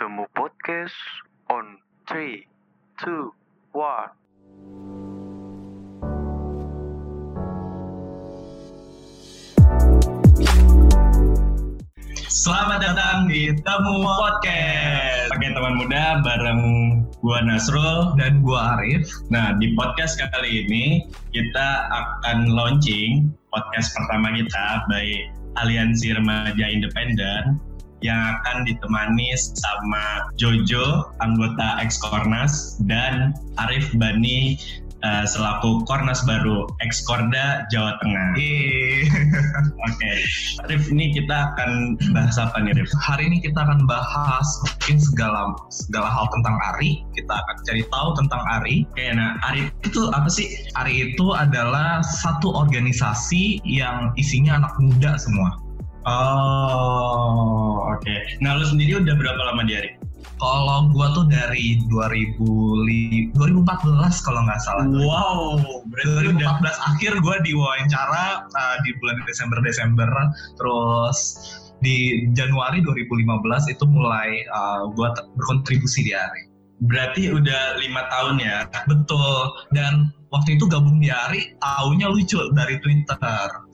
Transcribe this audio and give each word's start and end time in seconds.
Temu 0.00 0.24
Podcast 0.32 0.96
on 1.52 1.76
3, 2.08 2.48
2, 3.04 3.36
1. 3.76 4.16
Selamat 12.32 12.80
datang 12.80 13.28
di 13.28 13.52
Temu 13.60 14.00
Podcast. 14.00 15.36
Pakai 15.36 15.52
teman 15.52 15.76
muda 15.76 16.24
bareng 16.24 16.62
gua 17.20 17.44
Nasrul 17.44 18.16
dan 18.16 18.40
gua 18.40 18.80
Arif. 18.80 19.04
Nah, 19.28 19.52
di 19.60 19.76
podcast 19.76 20.16
kali 20.16 20.64
ini 20.64 21.04
kita 21.36 21.92
akan 21.92 22.48
launching 22.48 23.36
podcast 23.52 23.92
pertama 23.92 24.32
kita 24.32 24.80
by 24.88 25.28
Aliansi 25.60 26.16
Remaja 26.16 26.64
Independen 26.72 27.60
yang 28.00 28.40
akan 28.40 28.64
ditemani 28.64 29.36
sama 29.36 30.32
Jojo, 30.40 31.12
anggota 31.20 31.80
Ekskornas, 31.80 32.80
dan 32.88 33.36
Arif 33.60 33.92
Bani 33.96 34.56
eh, 35.04 35.24
selaku 35.24 35.84
Kornas 35.88 36.24
baru 36.24 36.68
Ekskorda 36.84 37.68
Jawa 37.72 37.96
Tengah. 38.00 38.28
Oke, 39.88 40.12
Rif, 40.68 40.92
ini 40.92 41.12
kita 41.16 41.52
akan 41.52 41.96
bahas 42.12 42.36
apa 42.36 42.60
nih, 42.60 42.76
Rif? 42.76 42.90
hari 43.00 43.28
ini 43.32 43.38
kita 43.40 43.64
akan 43.64 43.88
bahas 43.88 44.48
mungkin 44.64 44.96
segala 45.00 45.56
segala 45.72 46.08
hal 46.08 46.26
tentang 46.32 46.56
Ari. 46.74 47.04
Kita 47.16 47.32
akan 47.32 47.56
cari 47.64 47.82
tahu 47.88 48.08
tentang 48.16 48.42
Ari. 48.60 48.76
Oke, 48.92 49.06
nah 49.16 49.40
Arif 49.48 49.72
itu 49.84 50.08
apa 50.12 50.28
sih? 50.28 50.48
Ari 50.76 51.12
itu 51.12 51.32
adalah 51.32 52.04
satu 52.04 52.52
organisasi 52.52 53.64
yang 53.64 54.12
isinya 54.20 54.60
anak 54.64 54.72
muda 54.80 55.16
semua. 55.16 55.69
Oh, 56.08 57.92
oke. 57.92 58.14
Nah, 58.40 58.56
lu 58.56 58.64
sendiri 58.64 59.00
udah 59.00 59.14
berapa 59.16 59.40
lama 59.52 59.62
di 59.68 59.76
Arif? 59.76 59.94
Kalau 60.40 60.88
gua 60.96 61.12
tuh 61.12 61.28
dari 61.28 61.84
2000 61.92 62.40
li- 62.88 63.28
2014 63.36 64.24
kalau 64.24 64.40
nggak 64.48 64.60
salah. 64.64 64.88
Wow, 64.88 65.60
berarti 65.92 66.32
udah 66.32 66.56
2014 66.64 66.88
akhir 66.96 67.12
gua 67.20 67.36
diwawancara 67.44 68.48
uh, 68.48 68.76
di 68.80 68.96
bulan 69.04 69.20
Desember 69.28 69.60
Desember 69.60 70.08
terus 70.56 71.18
di 71.84 72.24
Januari 72.32 72.80
2015 72.80 73.68
itu 73.68 73.84
mulai 73.84 74.40
uh, 74.48 74.88
gua 74.96 75.12
berkontribusi 75.36 76.08
di 76.08 76.16
Ari. 76.16 76.48
berarti 76.80 77.28
udah 77.28 77.76
lima 77.76 78.08
tahun 78.08 78.40
ya. 78.40 78.64
Betul. 78.88 79.52
Dan 79.76 80.08
waktu 80.30 80.56
itu 80.56 80.64
gabung 80.66 80.98
di 80.98 81.10
Ari, 81.10 81.54
taunya 81.58 82.06
lucu 82.10 82.38
dari 82.54 82.78
Twitter. 82.80 83.18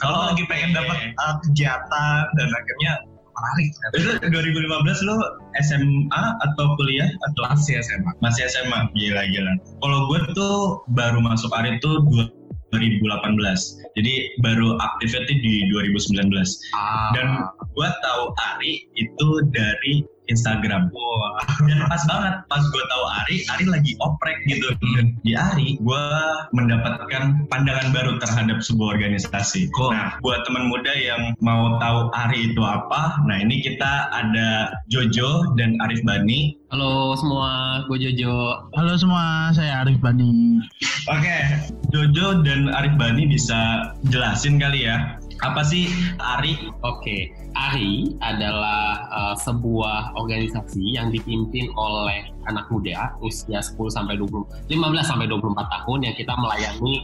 Kalau 0.00 0.16
Oh, 0.16 0.24
lagi 0.32 0.44
pengen 0.48 0.72
oke. 0.72 0.76
dapat 0.82 0.98
uh, 1.16 1.34
kegiatan 1.44 2.20
dan 2.36 2.48
akhirnya 2.50 2.92
menarik. 3.36 3.68
Itu 3.92 4.32
2015 4.32 5.06
lu 5.08 5.16
SMA 5.60 6.22
atau 6.40 6.64
kuliah 6.80 7.08
atau 7.28 7.52
Masih 7.52 7.76
SMA. 7.84 8.10
masih 8.24 8.48
SMA? 8.48 8.88
Gila 8.96 9.22
gila. 9.28 9.52
Kalau 9.84 9.98
gue 10.08 10.20
tuh 10.32 10.56
baru 10.96 11.20
masuk 11.20 11.52
ARI 11.52 11.76
tuh 11.84 12.00
2018. 12.72 13.38
Jadi 13.96 14.12
baru 14.40 14.76
aktifnya 14.80 15.22
di 15.28 15.68
2019. 15.68 16.32
Ah. 16.74 17.12
Dan 17.12 17.26
gue 17.72 17.88
tahu 18.02 18.22
Ari 18.56 18.72
itu 18.96 19.28
dari 19.52 20.04
Instagram. 20.28 20.90
Wah. 20.90 21.40
Dan 21.66 21.82
pas 21.86 22.02
banget, 22.06 22.34
pas 22.46 22.62
gue 22.62 22.84
tahu 22.90 23.04
Ari, 23.24 23.36
Ari 23.56 23.64
lagi 23.70 23.92
oprek 24.02 24.38
gitu. 24.46 24.72
Dan 24.98 25.16
di 25.22 25.32
Ari, 25.34 25.78
gue 25.80 26.04
mendapatkan 26.54 27.46
pandangan 27.48 27.88
baru 27.94 28.18
terhadap 28.22 28.62
sebuah 28.62 28.98
organisasi. 28.98 29.70
Cool. 29.74 29.94
Nah, 29.94 30.18
buat 30.20 30.44
teman 30.46 30.68
muda 30.70 30.92
yang 30.94 31.34
mau 31.42 31.78
tahu 31.78 32.10
Ari 32.14 32.52
itu 32.52 32.62
apa, 32.62 33.20
nah 33.26 33.36
ini 33.40 33.62
kita 33.62 34.10
ada 34.12 34.76
Jojo 34.92 35.56
dan 35.58 35.78
Arif 35.82 36.02
Bani. 36.06 36.56
Halo 36.74 37.14
semua, 37.14 37.82
gue 37.86 37.98
Jojo. 37.98 38.66
Halo 38.74 38.94
semua, 38.98 39.54
saya 39.54 39.86
Arif 39.86 40.02
Bani. 40.02 40.60
Oke, 41.06 41.38
Jojo 41.94 42.42
dan 42.42 42.74
Arif 42.74 42.94
Bani 42.98 43.30
bisa 43.30 43.92
jelasin 44.10 44.58
kali 44.58 44.90
ya, 44.90 45.18
apa 45.44 45.60
sih 45.64 45.88
Ari? 46.16 46.72
Oke, 46.84 47.32
ARI 47.52 48.16
adalah 48.24 49.08
uh, 49.12 49.34
sebuah 49.36 50.16
organisasi 50.16 50.96
yang 50.96 51.12
dipimpin 51.12 51.68
oleh 51.76 52.35
anak 52.46 52.66
muda 52.70 53.14
usia 53.22 53.60
10 53.62 53.76
sampai 53.90 54.18
20 54.18 54.70
15 54.70 55.10
sampai 55.10 55.26
24 55.30 55.74
tahun 55.74 55.98
yang 56.02 56.14
kita 56.16 56.34
melayani 56.38 56.94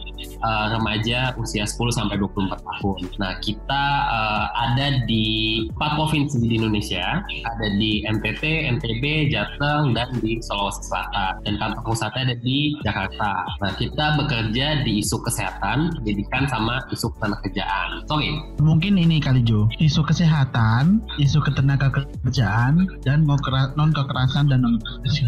uh, 0.43 0.65
remaja 0.77 1.33
usia 1.39 1.63
10 1.63 1.79
sampai 1.91 2.15
24 2.19 2.59
tahun. 2.59 2.97
Nah, 3.19 3.33
kita 3.39 3.83
uh, 4.07 4.45
ada 4.51 5.03
di 5.05 5.25
empat 5.73 5.91
provinsi 5.95 6.39
di 6.43 6.59
Indonesia, 6.59 7.23
ada 7.23 7.67
di 7.79 8.03
NTT, 8.03 8.43
NTB, 8.79 9.03
Jateng 9.31 9.95
dan 9.95 10.09
di 10.19 10.39
Sulawesi 10.43 10.83
Selatan. 10.87 11.39
Dan 11.47 11.55
kantor 11.59 11.81
pusatnya 11.87 12.33
ada 12.33 12.35
di 12.39 12.75
Jakarta. 12.83 13.31
Nah, 13.63 13.71
kita 13.79 14.19
bekerja 14.19 14.83
di 14.83 15.03
isu 15.03 15.19
kesehatan, 15.23 15.99
pendidikan 16.01 16.47
sama 16.47 16.83
isu 16.91 17.11
ketenagakerjaan. 17.17 18.05
Sorry, 18.07 18.31
Mungkin 18.63 18.95
ini 18.95 19.19
kali 19.19 19.43
Jo, 19.43 19.67
isu 19.79 20.03
kesehatan, 20.07 21.03
isu 21.19 21.43
ketenaga 21.43 21.91
kerjaan, 21.91 22.87
dan 23.03 23.27
non 23.27 23.91
kekerasan 23.91 24.47
dan 24.47 24.63
non 24.63 24.79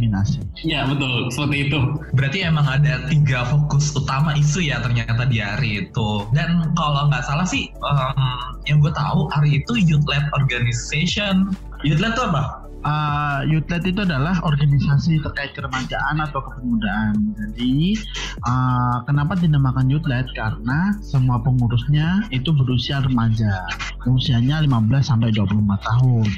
diskriminasi. 0.06 0.40
Ya 0.66 0.86
betul, 0.86 1.30
seperti 1.34 1.70
itu. 1.70 1.80
Berarti 2.14 2.40
emang 2.46 2.68
ada 2.70 3.06
tiga 3.10 3.46
fokus 3.50 3.94
utama 3.98 4.38
isu 4.38 4.62
ya 4.62 4.82
ternyata 4.82 5.26
di 5.26 5.42
Ari 5.42 5.90
itu. 5.90 6.10
Dan 6.32 6.74
kalau 6.78 7.10
nggak 7.10 7.26
salah 7.26 7.48
sih, 7.48 7.70
em, 7.74 8.54
yang 8.70 8.82
gue 8.82 8.94
tahu 8.94 9.30
Ari 9.34 9.62
itu 9.64 9.74
youth-led 9.78 10.26
organization. 10.38 11.54
Youthlet 11.82 12.14
tuh 12.18 12.30
apa? 12.30 12.44
Uh, 12.86 13.42
Youthlet 13.50 13.82
itu 13.90 14.06
adalah 14.06 14.38
organisasi 14.46 15.18
terkait 15.26 15.58
keremajaan 15.58 16.22
atau 16.22 16.38
kepemudaan. 16.38 17.34
Jadi, 17.34 17.98
uh, 18.46 19.02
kenapa 19.10 19.34
dinamakan 19.42 19.90
Youthlet? 19.90 20.30
Karena 20.38 20.94
semua 21.02 21.42
pengurusnya 21.42 22.30
itu 22.30 22.54
berusia 22.54 23.02
remaja, 23.02 23.66
usianya 24.06 24.62
15 24.62 25.02
sampai 25.02 25.34
24 25.34 25.82
tahun. 25.82 26.30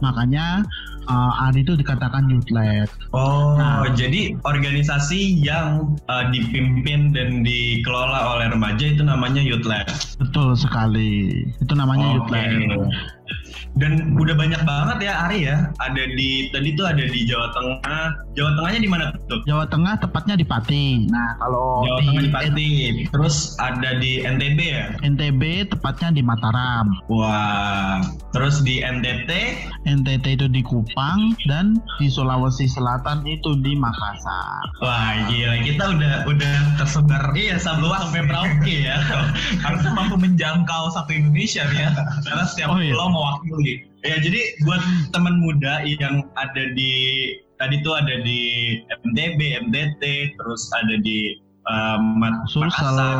Makanya 0.00 0.64
uh, 1.08 1.48
Ari 1.50 1.64
itu 1.64 1.74
dikatakan 1.74 2.28
Youthlet. 2.28 2.88
Oh, 3.16 3.56
Nah. 3.58 3.88
jadi 3.96 4.36
organisasi 4.44 5.40
yang 5.42 5.98
uh, 6.06 6.28
dipimpin 6.30 7.10
dan 7.16 7.42
dikelola 7.42 8.36
oleh 8.38 8.52
remaja 8.52 8.84
itu 8.94 9.02
namanya 9.02 9.40
Youth 9.42 9.64
Lab. 9.66 9.88
Betul 10.20 10.54
sekali. 10.54 11.42
Itu 11.58 11.72
namanya 11.74 12.20
Oke. 12.20 12.36
Youthlet. 12.36 13.17
Dan 13.78 14.18
udah 14.18 14.34
banyak 14.34 14.62
banget 14.66 14.98
ya 15.06 15.12
Ari 15.26 15.38
ya. 15.46 15.56
Ada 15.78 16.02
di 16.18 16.50
tadi 16.50 16.74
tuh 16.74 16.86
ada 16.86 17.04
di 17.06 17.20
Jawa 17.24 17.46
Tengah. 17.54 18.04
Jawa 18.34 18.50
Tengahnya 18.58 18.80
di 18.82 18.90
mana 18.90 19.04
tuh? 19.26 19.40
Jawa 19.46 19.64
Tengah 19.66 19.94
tepatnya 19.98 20.34
di 20.34 20.46
Pati. 20.46 21.06
Nah, 21.06 21.38
kalau 21.38 21.86
Jawa 21.86 21.98
Tengah 22.02 22.22
di 22.22 22.30
Pati. 22.30 22.68
Terus 23.10 23.54
ada 23.58 23.98
di 23.98 24.22
NTB 24.22 24.58
ya. 24.60 24.84
NTB 25.02 25.42
tepatnya 25.70 26.10
di 26.10 26.22
Mataram. 26.22 26.86
Wah. 27.08 28.02
Terus 28.34 28.60
di 28.62 28.82
NTT. 28.82 29.30
NTT 29.86 30.26
itu 30.42 30.46
di 30.50 30.60
Kupang 30.60 31.32
dan 31.46 31.78
di 32.02 32.10
Sulawesi 32.10 32.66
Selatan 32.66 33.24
itu 33.24 33.56
di 33.62 33.78
Makassar. 33.78 34.62
Wah 34.82 35.26
gila 35.30 35.56
kita 35.62 35.84
udah 35.96 36.14
udah 36.26 36.54
Tersebar 36.78 37.32
iya 37.34 37.56
sampai 37.58 37.88
sampai 37.88 38.20
Merauke 38.26 38.76
ya. 38.86 38.98
harusnya 39.64 39.90
mampu 39.94 40.14
menjangkau 40.18 40.90
satu 40.92 41.10
Indonesia 41.10 41.64
nih 41.70 41.86
ya. 41.86 41.90
Karena 42.26 42.44
setiap 42.44 42.68
Oh, 42.68 42.78
iya. 42.78 42.92
pulau 42.92 43.08
mewakili. 43.10 43.67
Ya 44.06 44.16
jadi 44.22 44.40
buat 44.62 44.82
teman 45.10 45.42
muda 45.42 45.82
yang 45.82 46.30
ada 46.38 46.64
di 46.78 46.92
tadi 47.58 47.82
tuh 47.82 47.98
ada 47.98 48.22
di 48.22 48.40
MTB, 48.86 49.40
MTT, 49.66 50.02
terus 50.38 50.62
ada 50.78 50.94
di 51.02 51.34
eh, 51.66 51.98
Sulsel. 52.46 52.70
Makassar 52.70 53.18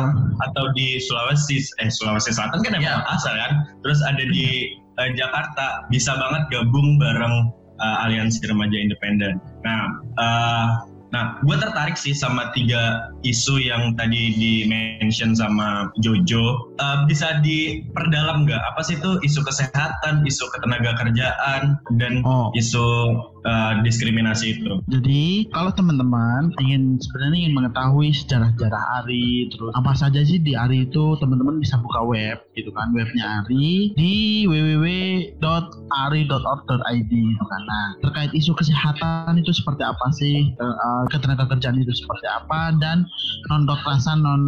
atau 0.49 0.65
di 0.73 0.97
Sulawesi 1.03 1.59
eh 1.83 1.91
Sulawesi 1.91 2.31
Selatan 2.31 2.63
kan 2.63 2.71
emang 2.79 2.87
Ya. 2.87 3.03
Makassar 3.03 3.35
kan. 3.35 3.51
Terus 3.83 3.99
ada 4.07 4.23
di 4.23 4.73
eh, 4.79 5.09
Jakarta 5.19 5.83
bisa 5.91 6.15
banget 6.15 6.47
gabung 6.47 6.95
bareng 6.95 7.51
eh, 7.83 8.03
Aliansi 8.07 8.39
Remaja 8.47 8.77
Independen. 8.79 9.43
Nah, 9.67 9.83
eh, 10.15 10.67
nah 11.09 11.41
gue 11.41 11.57
tertarik 11.57 11.97
sih 11.97 12.13
sama 12.13 12.53
tiga 12.53 13.09
isu 13.25 13.57
yang 13.57 13.97
tadi 13.97 14.33
di 14.37 14.53
mention 14.69 15.33
sama 15.33 15.89
Jojo. 15.99 16.69
Eh, 16.77 16.97
bisa 17.09 17.41
diperdalam 17.41 18.45
nggak 18.45 18.61
apa 18.61 18.81
sih 18.85 18.95
itu 18.97 19.17
isu 19.25 19.41
kesehatan, 19.41 20.23
isu 20.23 20.45
ketenaga 20.53 20.93
kerjaan 20.99 21.81
dan 21.97 22.21
Oh, 22.23 22.51
isu 22.53 23.15
eh, 23.49 23.73
diskriminasi 23.81 24.61
itu. 24.61 24.73
jadi 24.85 25.49
kalau 25.49 25.71
teman-teman 25.73 26.53
ingin 26.61 27.01
sebenarnya 27.01 27.37
ingin 27.45 27.55
mengetahui 27.57 28.13
sejarah-sejarah 28.13 29.01
ARI, 29.01 29.49
terus 29.49 29.73
apa 29.73 29.91
saja 29.97 30.21
sih 30.21 30.37
di 30.37 30.53
ARI 30.53 30.85
itu, 30.85 31.17
teman-teman 31.17 31.57
bisa 31.57 31.81
buka 31.81 32.05
web 32.05 32.37
gitu 32.53 32.69
kan, 32.75 32.93
webnya 32.93 33.41
ARI 33.41 33.93
di 33.97 34.45
www.ari.org.id 34.45 35.41
gitu 37.09 37.45
kan. 37.45 37.61
Nah, 37.65 37.97
terkait 38.05 38.31
isu 38.37 38.53
kesehatan 38.53 39.37
itu 39.41 39.51
seperti 39.55 39.83
apa 39.83 40.07
sih, 40.13 40.53
eh, 40.53 40.63
eh, 40.63 41.03
ketenaga 41.09 41.49
kerjaan 41.49 41.81
itu 41.81 41.93
seperti 41.95 42.27
apa, 42.29 42.77
dan 42.77 43.09
non 43.49 43.65
kekerasan, 43.65 44.21
non 44.21 44.41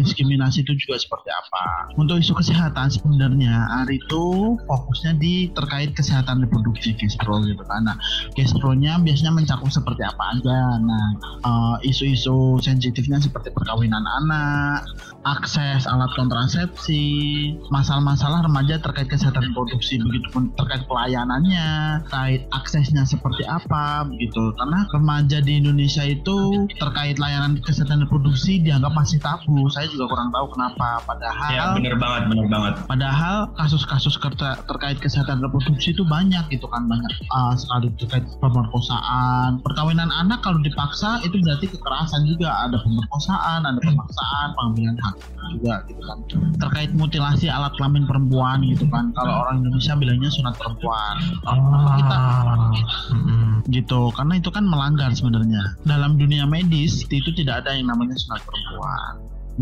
diskriminasi 0.00 0.64
itu 0.64 0.74
juga 0.78 0.98
seperti 0.98 1.30
apa. 1.30 1.92
Untuk 1.94 2.18
isu 2.18 2.34
kesehatan 2.34 2.90
sebenarnya 2.90 3.84
ARI 3.84 4.00
itu 4.00 4.56
fokusnya 4.64 5.18
di 5.20 5.50
terkait 5.54 5.94
kesehatan 5.94 6.42
reproduksi, 6.42 6.96
gitu 6.96 7.64
kan. 7.68 7.82
Nah, 7.84 7.96
distro-nya 8.48 8.96
biasanya 9.04 9.36
mencakup 9.36 9.68
seperti 9.68 10.00
apa 10.08 10.40
aja. 10.40 10.80
Nah, 10.80 11.06
uh, 11.44 11.76
isu-isu 11.84 12.56
sensitifnya 12.64 13.20
seperti 13.20 13.52
perkawinan 13.52 14.00
anak, 14.00 14.88
akses 15.28 15.84
alat 15.84 16.08
kontrasepsi, 16.16 17.04
masalah-masalah 17.68 18.48
remaja 18.48 18.80
terkait 18.80 19.12
kesehatan 19.12 19.52
produksi, 19.52 20.00
begitupun 20.00 20.56
terkait 20.56 20.88
pelayanannya, 20.88 22.00
terkait 22.08 22.48
aksesnya 22.56 23.04
seperti 23.04 23.44
apa, 23.44 24.08
begitu. 24.08 24.56
Karena 24.56 24.88
remaja 24.96 25.44
di 25.44 25.60
Indonesia 25.60 26.08
itu 26.08 26.64
terkait 26.80 27.20
layanan 27.20 27.60
kesehatan 27.60 28.08
reproduksi 28.08 28.64
dianggap 28.64 28.96
masih 28.96 29.20
tabu. 29.20 29.68
Saya 29.68 29.92
juga 29.92 30.08
kurang 30.08 30.32
tahu 30.32 30.56
kenapa. 30.56 31.04
Padahal 31.04 31.50
Ya 31.52 31.64
bener 31.76 32.00
banget, 32.00 32.22
bener 32.32 32.46
banget. 32.48 32.74
Padahal 32.88 33.52
kasus-kasus 33.60 34.16
terkait 34.64 34.96
kesehatan 35.02 35.44
reproduksi 35.44 35.92
itu 35.92 36.06
banyak 36.08 36.48
gitu 36.48 36.64
kan 36.70 36.88
banyak 36.88 37.12
uh, 37.34 37.52
sekali 37.58 37.92
terkait 37.98 38.24
pemerkosaan, 38.36 39.64
perkawinan 39.64 40.12
anak 40.12 40.44
kalau 40.44 40.60
dipaksa 40.60 41.24
itu 41.24 41.40
berarti 41.40 41.66
kekerasan 41.72 42.28
juga 42.28 42.52
ada 42.68 42.76
pemerkosaan, 42.80 43.64
ada 43.64 43.80
pemaksaan, 43.80 44.46
pengambilan 44.54 44.96
hak 45.00 45.14
juga 45.56 45.74
gitu 45.88 46.02
kan. 46.04 46.18
Terkait 46.60 46.90
mutilasi 46.92 47.48
alat 47.48 47.72
kelamin 47.80 48.04
perempuan 48.04 48.60
gitu 48.68 48.84
kan. 48.92 49.10
Kalau 49.16 49.48
orang 49.48 49.64
Indonesia 49.64 49.96
bilangnya 49.96 50.30
sunat 50.30 50.54
perempuan 50.60 51.16
Ah. 51.48 52.72
Mm-mm. 53.12 53.64
gitu 53.68 54.12
karena 54.16 54.40
itu 54.40 54.48
kan 54.52 54.64
melanggar 54.64 55.12
sebenarnya 55.12 55.76
dalam 55.84 56.16
dunia 56.16 56.44
medis 56.48 57.04
itu 57.08 57.30
tidak 57.36 57.64
ada 57.64 57.76
yang 57.76 57.88
namanya 57.88 58.16
sunat 58.16 58.40
perempuan 58.44 59.12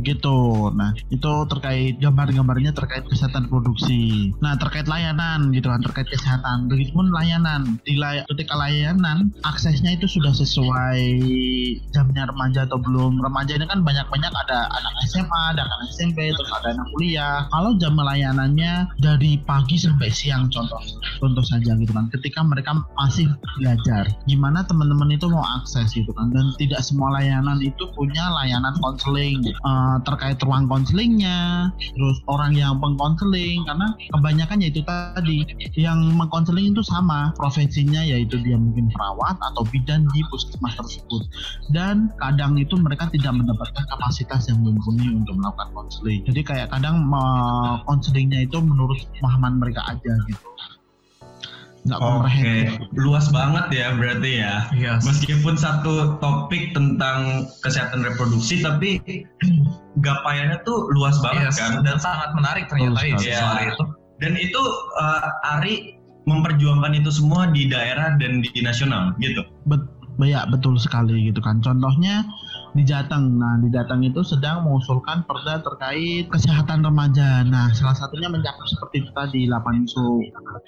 gitu. 0.04 0.68
Nah 0.76 0.92
itu 1.08 1.32
terkait 1.48 1.96
gambar-gambarnya 2.02 2.76
terkait 2.76 3.04
kesehatan 3.08 3.48
produksi. 3.48 4.32
Nah 4.44 4.58
terkait 4.60 4.84
layanan 4.90 5.52
gitu 5.54 5.72
kan 5.72 5.80
terkait 5.80 6.08
kesehatan. 6.10 6.68
Begitupun 6.68 7.12
layanan. 7.12 7.80
Di 7.86 7.96
lay 7.96 8.20
ketika 8.28 8.56
layanan 8.58 9.32
aksesnya 9.46 9.96
itu 9.96 10.04
sudah 10.10 10.32
sesuai 10.36 11.00
jamnya 11.94 12.28
remaja 12.28 12.68
atau 12.68 12.76
belum. 12.80 13.22
Remaja 13.22 13.56
ini 13.56 13.64
kan 13.68 13.80
banyak-banyak 13.80 14.32
ada 14.46 14.68
anak 14.68 14.94
SMA 15.08 15.42
ada 15.56 15.64
anak 15.64 15.78
SMP 15.92 16.32
terus 16.34 16.50
ada 16.52 16.76
anak 16.76 16.86
kuliah. 16.96 17.48
Kalau 17.48 17.76
jam 17.80 17.96
layanannya 17.96 18.90
dari 19.00 19.40
pagi 19.40 19.80
sampai 19.80 20.12
siang 20.12 20.52
contoh. 20.52 20.80
Contoh 21.22 21.44
saja 21.44 21.72
gitu 21.78 21.92
kan. 21.92 22.08
Ketika 22.12 22.44
mereka 22.44 22.76
masih 22.98 23.30
belajar. 23.60 24.08
Gimana 24.28 24.66
teman-teman 24.66 25.12
itu 25.14 25.28
mau 25.30 25.44
akses 25.62 25.92
gitu 25.96 26.10
kan. 26.12 26.28
Dan 26.32 26.52
tidak 26.60 26.84
semua 26.84 27.16
layanan 27.16 27.62
itu 27.64 27.88
punya 27.96 28.28
layanan 28.32 28.76
konseling 28.82 29.40
eh, 29.86 29.98
terkait 30.02 30.38
ruang 30.42 30.66
konselingnya 30.66 31.70
terus 31.94 32.18
orang 32.26 32.52
yang 32.58 32.82
pengkonseling 32.82 33.62
karena 33.64 33.88
kebanyakan 34.10 34.58
yaitu 34.62 34.82
tadi 34.82 35.46
yang 35.78 35.98
mengkonseling 36.18 36.74
itu 36.74 36.82
sama 36.82 37.30
profesinya 37.38 38.02
yaitu 38.02 38.40
dia 38.42 38.58
mungkin 38.58 38.90
perawat 38.90 39.38
atau 39.52 39.62
bidan 39.70 40.04
di 40.10 40.20
puskesmas 40.28 40.74
tersebut. 40.74 41.22
Dan 41.70 42.10
kadang 42.18 42.58
itu 42.58 42.74
mereka 42.76 43.06
tidak 43.14 43.36
mendapatkan 43.36 43.84
kapasitas 43.86 44.50
yang 44.50 44.62
mumpuni 44.62 45.12
untuk 45.14 45.38
melakukan 45.38 45.70
konseling. 45.72 46.22
Jadi 46.26 46.40
kayak 46.42 46.68
kadang 46.74 47.06
eh, 47.06 47.74
konselingnya 47.86 48.44
itu 48.44 48.58
menurut 48.58 48.98
pemahaman 49.18 49.62
mereka 49.62 49.86
aja 49.86 50.12
gitu 50.26 50.46
nggak 51.86 51.98
Oke, 52.02 52.06
komprehensif 52.10 52.70
luas 52.98 53.26
banget 53.30 53.66
ya 53.70 53.86
berarti 53.94 54.30
ya. 54.42 54.54
Iya. 54.74 54.92
Meskipun 55.06 55.54
satu 55.54 56.18
topik 56.18 56.74
tentang 56.74 57.46
kesehatan 57.62 58.02
reproduksi, 58.02 58.60
tapi 58.60 58.98
gapaiannya 60.02 60.60
tuh 60.66 60.90
luas 60.92 61.16
banget 61.22 61.54
Yes, 61.54 61.58
kan. 61.62 61.80
dan 61.86 61.96
sangat 62.02 62.30
menarik 62.34 62.66
ternyata 62.66 63.00
Betul 63.00 63.22
ya 63.22 63.38
isu 63.38 63.44
hari 63.46 63.64
itu. 63.70 63.84
Dan 64.16 64.32
itu 64.34 64.62
eh, 64.98 65.52
Ari 65.56 65.74
memperjuangkan 66.26 66.92
itu 66.98 67.10
semua 67.14 67.46
di 67.54 67.70
daerah 67.70 68.18
dan 68.18 68.42
di 68.42 68.50
nasional 68.60 69.14
gitu. 69.22 69.46
Bet- 69.70 69.95
ya 70.24 70.48
betul 70.48 70.80
sekali 70.80 71.28
gitu 71.28 71.44
kan. 71.44 71.60
Contohnya 71.60 72.24
di 72.76 72.84
Jateng. 72.84 73.40
Nah, 73.40 73.56
di 73.60 73.72
Jateng 73.72 74.04
itu 74.04 74.20
sedang 74.20 74.68
mengusulkan 74.68 75.24
perda 75.24 75.64
terkait 75.64 76.28
kesehatan 76.28 76.84
remaja. 76.84 77.44
Nah, 77.44 77.72
salah 77.72 77.96
satunya 77.96 78.28
mencakup 78.28 78.68
seperti 78.68 79.04
itu 79.04 79.10
tadi 79.16 79.40
8 79.48 79.88
isu 79.88 80.06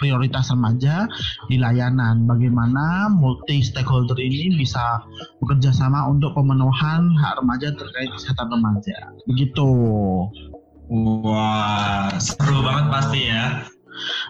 prioritas 0.00 0.48
remaja 0.48 1.04
di 1.52 1.60
layanan. 1.60 2.24
Bagaimana 2.24 3.12
multi 3.12 3.60
stakeholder 3.60 4.16
ini 4.16 4.56
bisa 4.56 5.04
bekerja 5.44 5.70
sama 5.72 6.08
untuk 6.08 6.32
pemenuhan 6.32 7.12
hak 7.20 7.44
remaja 7.44 7.68
terkait 7.76 8.08
kesehatan 8.16 8.48
remaja. 8.48 8.96
Begitu. 9.28 9.70
Wah, 10.88 12.08
seru 12.16 12.64
banget 12.64 12.86
pasti 12.88 13.20
ya. 13.28 13.68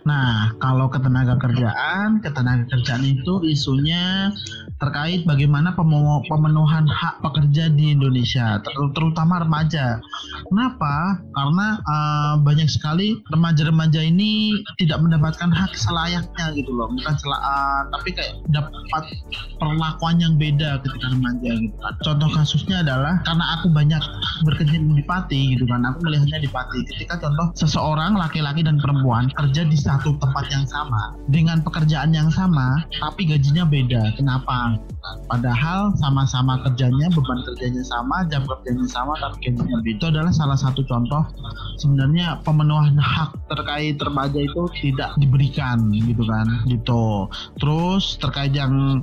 Nah, 0.05 0.55
kalau 0.62 0.87
ketenaga 0.88 1.37
kerjaan, 1.41 2.20
ketenaga 2.23 2.69
kerjaan 2.70 3.05
itu 3.05 3.43
isunya 3.44 4.32
terkait 4.79 5.26
bagaimana 5.26 5.75
pemenuhan 6.29 6.87
hak 6.87 7.19
pekerja 7.25 7.67
di 7.73 7.99
Indonesia, 7.99 8.62
ter- 8.62 8.93
terutama 8.94 9.43
remaja. 9.43 9.99
Kenapa? 10.49 11.19
Karena 11.35 11.67
eh, 11.82 12.35
banyak 12.43 12.69
sekali 12.70 13.19
remaja-remaja 13.32 14.00
ini 14.05 14.55
tidak 14.79 15.03
mendapatkan 15.03 15.50
hak 15.50 15.75
selayaknya 15.75 16.55
gitu 16.55 16.71
loh, 16.71 16.87
bukan 16.94 17.14
sela- 17.19 17.43
eh, 17.43 17.81
tapi 17.91 18.09
kayak 18.14 18.35
dapat 18.55 19.05
perlakuan 19.59 20.23
yang 20.23 20.38
beda 20.38 20.79
ketika 20.87 21.06
remaja 21.11 21.50
gitu 21.59 21.76
kan. 21.82 21.94
Contoh 22.06 22.31
kasusnya 22.31 22.87
adalah 22.87 23.19
karena 23.26 23.44
aku 23.59 23.67
banyak 23.75 24.03
berkecimpung 24.47 24.94
di 24.94 25.05
Pati 25.09 25.56
gitu 25.56 25.64
kan, 25.67 25.82
aku 25.88 26.06
melihatnya 26.06 26.38
di 26.38 26.50
Pati. 26.50 26.79
Ketika 26.94 27.19
contoh 27.19 27.50
seseorang 27.59 28.14
laki-laki 28.14 28.62
dan 28.62 28.79
perempuan 28.79 29.26
kerja 29.35 29.57
di 29.66 29.78
satu 29.78 30.14
tempat 30.20 30.46
yang 30.52 30.66
sama 30.69 31.16
dengan 31.31 31.62
pekerjaan 31.64 32.14
yang 32.14 32.31
sama, 32.31 32.84
tapi 33.00 33.26
gajinya 33.26 33.64
beda. 33.66 34.14
Kenapa? 34.14 34.78
Padahal 35.31 35.96
sama-sama 35.96 36.60
kerjanya, 36.69 37.08
beban 37.14 37.40
kerjanya 37.49 37.81
sama, 37.87 38.26
jam 38.28 38.44
kerjanya 38.44 38.87
sama, 38.90 39.16
tapi 39.19 39.50
gajinya 39.50 39.78
beda. 39.82 39.96
Itu 39.99 40.05
adalah 40.12 40.32
salah 40.34 40.58
satu 40.58 40.84
contoh 40.84 41.25
sebenarnya 41.81 42.43
pemenuhan 42.44 42.99
hak 42.99 43.34
terkait 43.49 43.96
remaja 43.99 44.38
itu 44.38 44.62
tidak 44.82 45.14
diberikan 45.16 45.90
gitu 45.94 46.22
kan, 46.28 46.46
gitu. 46.69 47.26
Terus 47.58 48.20
terkait 48.20 48.52
yang 48.52 49.00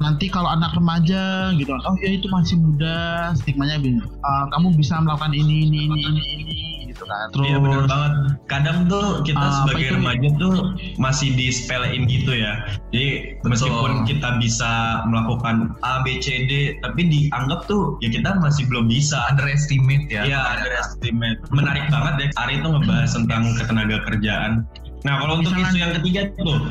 nanti 0.00 0.26
kalau 0.32 0.50
anak 0.50 0.72
remaja 0.76 1.52
gitu 1.56 1.72
oh 1.72 1.96
ya 2.00 2.10
itu 2.16 2.26
masih 2.32 2.56
muda, 2.58 3.32
stigmanya. 3.36 3.76
"Eh, 3.80 4.44
kamu 4.52 4.74
bisa 4.76 4.98
melakukan 5.02 5.32
ini 5.36 5.68
ini 5.68 5.78
ini 5.90 6.00
ini 6.00 6.22
ini 6.22 6.75
gitu 6.96 7.04
kan. 7.04 7.26
Terus 7.30 7.44
Iya 7.44 7.56
benar 7.60 7.80
banget. 7.84 8.12
Kadang 8.48 8.78
tuh 8.88 9.06
kita 9.22 9.36
apa 9.36 9.52
sebagai 9.62 9.86
itu? 9.86 9.94
remaja 10.00 10.28
tuh 10.40 10.54
masih 10.96 11.28
disepelein 11.36 12.08
gitu 12.08 12.32
ya. 12.32 12.52
Jadi 12.90 13.36
meskipun 13.44 14.08
kita 14.08 14.40
bisa 14.40 15.04
melakukan 15.04 15.76
A, 15.84 16.00
B, 16.00 16.16
C, 16.24 16.48
D, 16.48 16.80
tapi 16.80 17.04
dianggap 17.04 17.68
tuh 17.68 18.00
ya 18.00 18.08
kita 18.08 18.40
masih 18.40 18.64
belum 18.72 18.88
bisa. 18.88 19.20
Underestimate 19.28 20.08
ya. 20.08 20.24
Iya, 20.24 20.40
underestimate. 20.56 21.38
Menarik 21.52 21.84
banget 21.92 22.12
deh. 22.16 22.28
Ari 22.40 22.64
itu 22.64 22.68
ngebahas 22.72 23.10
tentang 23.12 23.42
ketenaga 23.60 23.96
kerjaan. 24.08 24.64
Nah, 25.04 25.20
kalau 25.20 25.38
untuk 25.38 25.52
Misalnya- 25.54 25.70
isu 25.70 25.76
yang 25.78 25.92
ketiga 26.00 26.20
tuh, 26.40 26.58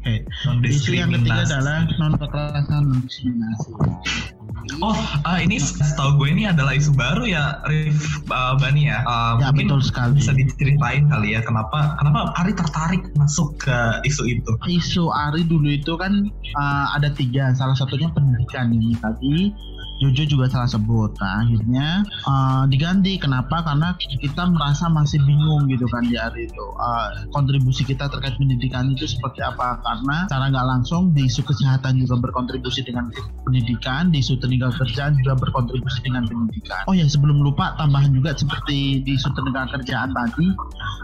Oke. 0.00 0.24
Isu 0.64 0.96
yang 0.96 1.12
ketiga 1.12 1.44
adalah 1.44 1.84
non 2.00 2.16
kekerasan 2.16 2.88
dan 2.88 2.98
diskriminasi. 3.04 3.70
Oh, 4.78 4.94
ah, 5.26 5.42
ini 5.42 5.58
setahu 5.58 6.22
gue 6.22 6.28
ini 6.30 6.46
adalah 6.46 6.78
isu 6.78 6.94
baru 6.94 7.26
ya, 7.26 7.58
Rif 7.66 7.98
uh, 8.30 8.54
Bani 8.54 8.86
ya. 8.86 9.02
Uh, 9.02 9.42
Ya 9.42 9.50
mungkin 9.50 9.66
betul 9.66 9.80
sekali. 9.82 10.22
bisa 10.22 10.30
diceritain 10.30 11.10
kali 11.10 11.34
ya 11.34 11.42
kenapa 11.42 11.98
kenapa 11.98 12.30
Ari 12.38 12.54
tertarik 12.54 13.02
masuk 13.18 13.58
ke 13.58 13.78
isu 14.06 14.22
itu. 14.30 14.52
Isu 14.70 15.10
Ari 15.10 15.42
dulu 15.50 15.66
itu 15.74 15.98
kan 15.98 16.30
uh, 16.54 16.86
ada 16.94 17.10
tiga, 17.10 17.50
salah 17.58 17.74
satunya 17.74 18.06
pendidikan 18.14 18.70
yang 18.70 18.94
tadi 19.02 19.50
Jojo 20.00 20.24
juga 20.24 20.48
salah 20.48 20.64
sebut. 20.64 21.12
Nah, 21.20 21.44
akhirnya 21.44 22.08
uh, 22.24 22.64
diganti. 22.64 23.20
Kenapa? 23.20 23.60
Karena 23.60 23.92
kita 24.00 24.48
merasa 24.48 24.88
masih 24.88 25.20
bingung 25.28 25.68
gitu 25.68 25.84
kan 25.92 26.08
di 26.08 26.16
hari 26.16 26.48
itu. 26.48 26.66
Uh, 26.80 27.28
kontribusi 27.36 27.84
kita 27.84 28.08
terkait 28.08 28.32
pendidikan 28.40 28.88
itu 28.96 29.04
seperti 29.04 29.44
apa? 29.44 29.76
Karena 29.84 30.24
secara 30.24 30.48
nggak 30.48 30.66
langsung 30.66 31.12
di 31.12 31.28
isu 31.28 31.44
kesehatan 31.44 32.00
juga 32.00 32.16
berkontribusi 32.16 32.80
dengan 32.80 33.12
pendidikan, 33.44 34.08
di 34.08 34.24
isu 34.24 34.40
tenaga 34.40 34.72
kerjaan 34.80 35.20
juga 35.20 35.36
berkontribusi 35.36 36.00
dengan 36.00 36.24
pendidikan. 36.24 36.88
Oh 36.88 36.96
ya, 36.96 37.04
sebelum 37.04 37.44
lupa 37.44 37.76
tambahan 37.76 38.16
juga 38.16 38.32
seperti 38.32 39.04
di 39.04 39.12
isu 39.20 39.28
tenaga 39.36 39.68
kerjaan 39.76 40.16
tadi, 40.16 40.48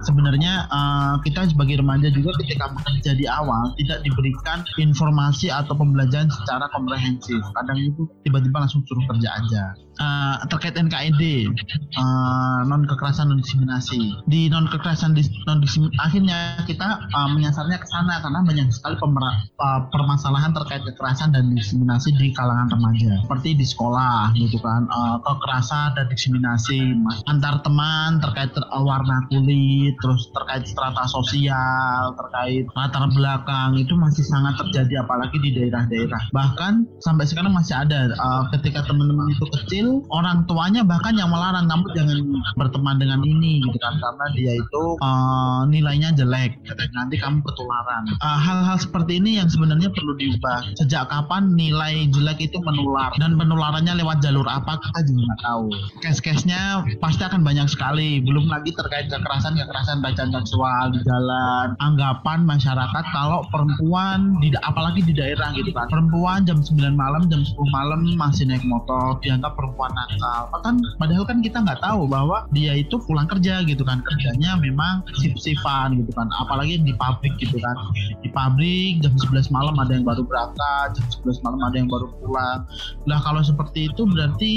sebenarnya 0.09 0.73
uh, 0.73 1.21
kita 1.21 1.45
sebagai 1.53 1.85
remaja 1.85 2.09
juga 2.09 2.33
ketika 2.41 2.73
bekerja 2.73 3.13
di 3.13 3.29
awal 3.29 3.77
tidak 3.77 4.01
diberikan 4.07 4.65
informasi 4.81 5.53
atau 5.53 5.77
pembelajaran 5.77 6.33
secara 6.33 6.65
komprehensif. 6.73 7.45
Kadang 7.53 7.77
itu 7.77 8.09
tiba-tiba 8.25 8.65
langsung 8.65 8.86
suruh 8.87 9.05
kerja 9.11 9.31
aja. 9.37 9.65
Uh, 9.97 10.37
terkait 10.53 10.77
NKID 10.77 11.49
uh, 11.97 12.61
non 12.69 12.85
kekerasan 12.85 13.33
non 13.33 13.41
diskriminasi. 13.41 14.29
Di 14.29 14.53
non 14.53 14.69
kekerasan 14.69 15.17
non 15.49 15.59
diskriminasi 15.65 15.97
akhirnya 16.05 16.61
kita 16.69 17.09
uh, 17.17 17.29
menyasarnya 17.33 17.81
ke 17.81 17.89
sana 17.89 18.21
karena 18.21 18.45
banyak 18.45 18.69
sekali 18.69 19.01
pemer, 19.01 19.25
uh, 19.57 19.89
permasalahan 19.89 20.53
terkait 20.53 20.85
kekerasan 20.85 21.33
dan 21.33 21.49
diskriminasi 21.57 22.13
di 22.21 22.29
kalangan 22.37 22.77
remaja. 22.77 23.25
Seperti 23.25 23.57
di 23.57 23.65
sekolah 23.65 24.37
gitu 24.37 24.61
kan. 24.61 24.85
Uh, 24.93 25.17
kekerasan 25.25 25.97
dan 25.97 26.07
diskriminasi 26.13 26.93
antar 27.25 27.65
teman 27.65 28.21
terkait 28.21 28.53
ter, 28.53 28.65
uh, 28.69 28.85
warna 28.85 29.25
kulit 29.33 29.97
terus 30.05 30.29
terkait 30.37 30.69
strata 30.69 31.09
sosial 31.09 32.13
terkait 32.21 32.69
latar 32.77 33.09
belakang 33.17 33.81
itu 33.81 33.97
masih 33.97 34.29
sangat 34.29 34.61
terjadi 34.61 35.09
apalagi 35.09 35.41
di 35.41 35.57
daerah-daerah. 35.57 36.21
Bahkan 36.37 37.01
sampai 37.01 37.25
sekarang 37.25 37.57
masih 37.57 37.73
ada 37.81 38.13
uh, 38.21 38.45
ketika 38.53 38.76
teman-teman 38.85 39.31
itu 39.31 39.47
kecil 39.61 39.87
orang 40.11 40.45
tuanya 40.51 40.83
bahkan 40.83 41.15
yang 41.17 41.31
melarang 41.31 41.71
kamu 41.71 41.87
jangan 41.95 42.19
berteman 42.59 42.97
dengan 43.01 43.21
ini 43.23 43.63
gitu 43.65 43.79
kan 43.81 43.97
karena 43.97 44.27
dia 44.35 44.53
itu 44.59 44.85
uh, 45.01 45.63
nilainya 45.71 46.13
jelek. 46.13 46.59
Nanti 46.93 47.17
kamu 47.17 47.41
ketularan. 47.47 48.05
Hal 48.21 48.57
hal-hal 48.67 48.83
seperti 48.83 49.23
ini 49.23 49.39
yang 49.39 49.47
sebenarnya 49.47 49.93
perlu 49.95 50.19
diubah. 50.19 50.75
Sejak 50.75 51.07
kapan 51.13 51.55
nilai 51.55 52.11
jelek 52.11 52.43
itu 52.51 52.59
menular? 52.65 53.15
Dan 53.23 53.39
penularannya 53.39 53.95
lewat 54.03 54.25
jalur 54.25 54.45
apa 54.51 54.81
kita 54.83 55.07
juga 55.07 55.21
nggak 55.31 55.41
tahu. 55.47 55.67
Case-case-nya 56.03 56.61
pasti 56.99 57.23
akan 57.23 57.47
banyak 57.47 57.71
sekali. 57.71 58.25
Belum 58.25 58.51
lagi 58.51 58.75
terkait 58.75 59.07
kekerasan 59.07 59.55
kekerasan 59.55 60.03
bacaan 60.03 60.31
seksual 60.35 60.85
di 60.91 61.01
jalan 61.07 61.79
anggapan 61.79 62.43
masyarakat 62.43 63.05
kalau 63.15 63.47
perempuan 63.55 64.35
di 64.43 64.51
apalagi 64.67 65.07
di 65.07 65.15
daerah 65.15 65.55
gitu 65.55 65.71
kan. 65.71 65.87
Perempuan 65.87 66.43
jam 66.43 66.59
9 66.59 66.75
malam 66.99 67.31
jam 67.31 67.47
10 67.47 67.55
malam 67.71 68.01
masih 68.19 68.51
naik 68.51 68.66
motor 68.67 69.19
dianggap 69.23 69.55
perempuan 69.55 69.91
nakal. 69.95 70.51
Kan 70.61 70.77
padahal 70.99 71.25
kan 71.25 71.39
kita 71.41 71.63
nggak 71.63 71.81
tahu 71.81 72.11
bahwa 72.11 72.51
dia 72.51 72.75
itu 72.75 72.99
pulang 73.07 73.31
kerja 73.31 73.63
gitu 73.65 73.87
kan. 73.87 74.03
Kerjanya 74.03 74.59
memang 74.59 75.07
sip-sipan 75.23 75.97
gitu 76.03 76.13
kan. 76.13 76.29
Apalagi 76.43 76.83
di 76.83 76.93
pabrik 76.99 77.35
gitu 77.39 77.57
kan. 77.63 77.77
Di 78.21 78.29
pabrik 78.35 79.01
jam 79.01 79.15
11 79.15 79.55
malam 79.55 79.79
ada 79.79 79.95
yang 79.95 80.05
baru 80.05 80.27
berangkat 80.27 80.99
jam 80.99 81.07
11 81.25 81.45
malam 81.47 81.61
ada 81.63 81.77
yang 81.79 81.89
baru 81.89 82.07
pulang. 82.21 82.61
Lah 83.07 83.19
kalau 83.23 83.41
seperti 83.41 83.89
itu 83.89 84.03
berarti 84.05 84.55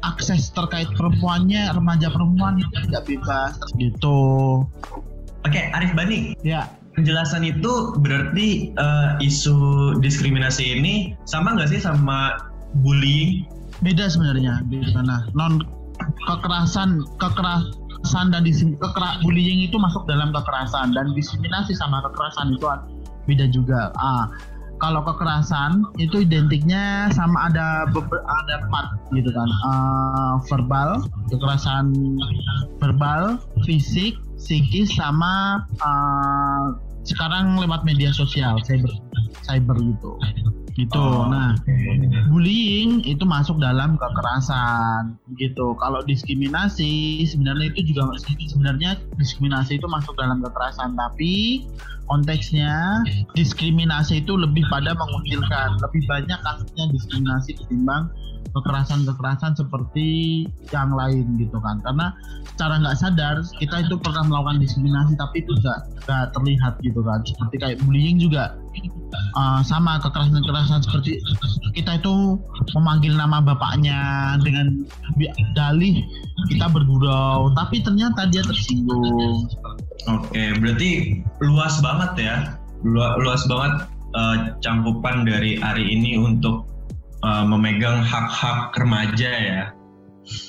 akses 0.00 0.48
terkait 0.56 0.88
perempuannya 0.96 1.72
remaja 1.76 2.08
perempuan 2.08 2.60
itu 2.60 2.88
tidak 2.88 3.04
bebas 3.06 3.54
gitu. 3.76 4.20
Oke, 5.44 5.60
Arif 5.72 5.92
Bani. 5.96 6.36
Ya. 6.44 6.68
Penjelasan 6.90 7.46
itu 7.46 7.96
berarti 8.02 8.74
uh, 8.76 9.14
isu 9.22 9.96
diskriminasi 10.02 10.74
ini 10.74 11.14
sama 11.22 11.54
nggak 11.54 11.70
sih 11.70 11.80
sama 11.80 12.49
bullying 12.82 13.46
beda 13.80 14.06
sebenarnya 14.06 14.62
di 14.68 14.84
sana 14.92 15.26
non 15.34 15.62
kekerasan 16.28 17.04
kekerasan 17.20 18.32
dan 18.32 18.42
kekera, 18.48 19.20
bullying 19.20 19.64
itu 19.64 19.76
masuk 19.76 20.08
dalam 20.08 20.32
kekerasan 20.32 20.96
dan 20.96 21.12
diskriminasi 21.12 21.76
sama 21.76 22.00
kekerasan 22.04 22.56
itu 22.56 22.66
beda 23.28 23.46
juga. 23.52 23.92
Ah 24.00 24.32
kalau 24.80 25.04
kekerasan 25.04 25.84
itu 26.00 26.24
identiknya 26.24 27.12
sama 27.12 27.52
ada 27.52 27.84
ada 27.92 28.54
empat 28.64 28.86
gitu 29.12 29.28
kan. 29.28 29.48
Uh, 29.68 30.34
verbal 30.48 31.04
kekerasan 31.28 31.92
verbal 32.80 33.36
fisik 33.68 34.16
psikis 34.40 34.88
sama 34.96 35.68
uh, 35.84 36.72
sekarang 37.04 37.60
lewat 37.60 37.84
media 37.84 38.08
sosial 38.12 38.56
cyber 38.64 38.88
cyber 39.44 39.76
gitu 39.76 40.16
gitu. 40.80 40.96
Oh, 40.96 41.28
nah, 41.28 41.52
okay. 41.60 42.00
bullying 42.32 43.04
itu 43.04 43.24
masuk 43.28 43.60
dalam 43.60 44.00
kekerasan 44.00 45.20
gitu. 45.36 45.76
Kalau 45.76 46.00
diskriminasi 46.04 47.24
sebenarnya 47.28 47.76
itu 47.76 47.92
juga 47.92 48.16
sebenarnya 48.24 48.96
diskriminasi 49.20 49.76
itu 49.76 49.86
masuk 49.86 50.16
dalam 50.16 50.40
kekerasan, 50.40 50.96
tapi 50.96 51.64
konteksnya 52.08 53.04
diskriminasi 53.36 54.24
itu 54.24 54.34
lebih 54.34 54.64
pada 54.72 54.96
mengucilkan, 54.96 55.78
lebih 55.78 56.02
banyak 56.08 56.38
kasusnya 56.42 56.84
diskriminasi 56.90 57.54
ketimbang 57.54 58.10
kekerasan-kekerasan 58.50 59.54
seperti 59.54 60.42
yang 60.74 60.90
lain 60.90 61.38
gitu 61.38 61.58
kan 61.62 61.78
karena 61.86 62.10
secara 62.50 62.82
nggak 62.82 62.98
sadar 62.98 63.36
kita 63.62 63.86
itu 63.86 63.94
pernah 64.00 64.26
melakukan 64.26 64.58
diskriminasi 64.58 65.14
tapi 65.14 65.46
itu 65.46 65.54
nggak 65.54 66.34
terlihat 66.34 66.74
gitu 66.82 67.00
kan 67.06 67.22
seperti 67.22 67.56
kayak 67.62 67.78
bullying 67.86 68.18
juga 68.18 68.58
uh, 69.36 69.60
sama 69.62 69.98
kekerasan-kekerasan 70.02 70.82
seperti 70.84 71.20
kita 71.76 72.00
itu 72.00 72.38
memanggil 72.74 73.14
nama 73.14 73.42
bapaknya 73.42 74.34
dengan 74.42 74.84
dalih 75.54 76.02
kita 76.48 76.66
bergurau 76.70 77.52
tapi 77.54 77.84
ternyata 77.84 78.26
dia 78.30 78.42
tersinggung. 78.44 79.46
Oke 80.08 80.56
berarti 80.58 81.20
luas 81.44 81.78
banget 81.84 82.12
ya. 82.18 82.36
Luas 83.20 83.44
banget 83.44 83.84
uh, 84.16 84.36
cangkupan 84.64 85.28
dari 85.28 85.60
hari 85.60 85.84
ini 85.92 86.16
untuk 86.16 86.66
uh, 87.22 87.44
memegang 87.44 88.00
hak-hak 88.00 88.72
remaja 88.80 89.30
ya. 89.30 89.64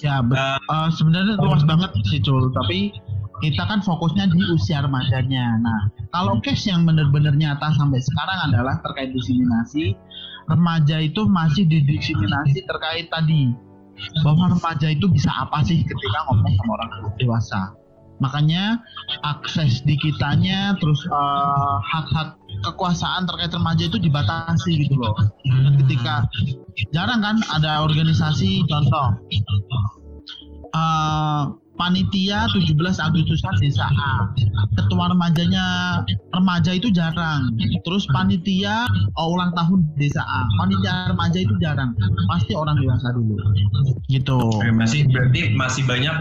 Ya, 0.03 0.21
uh, 0.21 0.59
uh, 0.69 0.89
sebenarnya 0.93 1.41
luas 1.41 1.65
banget 1.65 1.89
sih 2.05 2.21
Cul, 2.21 2.53
tapi 2.53 2.93
kita 3.41 3.63
kan 3.65 3.81
fokusnya 3.81 4.29
di 4.29 4.41
usia 4.53 4.85
remajanya. 4.85 5.57
Nah, 5.59 5.81
kalau 6.13 6.37
case 6.39 6.69
yang 6.69 6.85
benar-benar 6.85 7.33
nyata 7.33 7.73
sampai 7.75 7.99
sekarang 7.99 8.39
adalah 8.53 8.77
terkait 8.85 9.11
diskriminasi, 9.11 9.97
remaja 10.47 11.01
itu 11.01 11.25
masih 11.25 11.65
didiskriminasi 11.65 12.63
terkait 12.69 13.09
tadi 13.09 13.51
bahwa 14.25 14.53
remaja 14.53 14.87
itu 14.93 15.05
bisa 15.09 15.29
apa 15.29 15.61
sih 15.65 15.81
ketika 15.81 16.19
ngomong 16.29 16.53
sama 16.61 16.71
orang 16.77 16.89
dewasa. 17.17 17.61
Makanya 18.21 18.77
akses 19.25 19.81
di 19.81 19.97
kitanya 19.97 20.77
terus 20.77 21.01
uh, 21.09 21.81
hak-hak 21.81 22.37
kekuasaan 22.69 23.25
terkait 23.25 23.49
remaja 23.49 23.89
itu 23.89 23.97
dibatasi 23.97 24.85
gitu 24.85 25.01
loh. 25.01 25.17
Dan 25.41 25.73
ketika 25.81 26.29
jarang 26.93 27.25
kan 27.25 27.41
ada 27.49 27.81
organisasi 27.81 28.61
contoh 28.69 29.17
uh, 30.77 31.57
panitia 31.81 32.45
17 32.53 32.77
Agustusan 32.77 33.53
desa 33.57 33.89
A. 33.89 34.29
Ketua 34.77 35.09
remajanya 35.09 35.65
remaja 36.29 36.77
itu 36.77 36.93
jarang. 36.93 37.49
Terus 37.81 38.05
panitia 38.13 38.85
oh, 39.17 39.33
ulang 39.33 39.49
tahun 39.57 39.89
desa 39.97 40.21
A. 40.21 40.45
Panitia 40.61 41.09
remaja 41.09 41.41
itu 41.41 41.57
jarang. 41.57 41.97
Pasti 42.29 42.53
orang 42.53 42.77
dewasa 42.77 43.09
dulu. 43.17 43.33
Gitu. 44.13 44.37
Masih 44.77 45.09
berarti 45.09 45.57
masih 45.57 45.81
banyak 45.89 46.13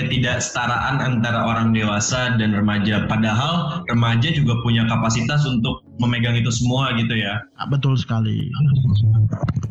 ketidaksetaraan 0.00 1.04
antara 1.04 1.44
orang 1.44 1.76
dewasa 1.76 2.32
dan 2.40 2.56
remaja. 2.56 3.04
Padahal 3.04 3.84
remaja 3.92 4.32
juga 4.32 4.56
punya 4.64 4.88
kapasitas 4.88 5.44
untuk 5.44 5.84
memegang 6.00 6.32
itu 6.32 6.48
semua 6.48 6.96
gitu 6.96 7.12
ya. 7.12 7.44
Betul 7.68 8.00
sekali. 8.00 8.48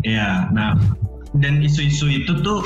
Ya, 0.05 0.51
nah 0.53 0.77
dan 1.41 1.65
isu-isu 1.65 2.09
itu 2.09 2.33
tuh 2.45 2.61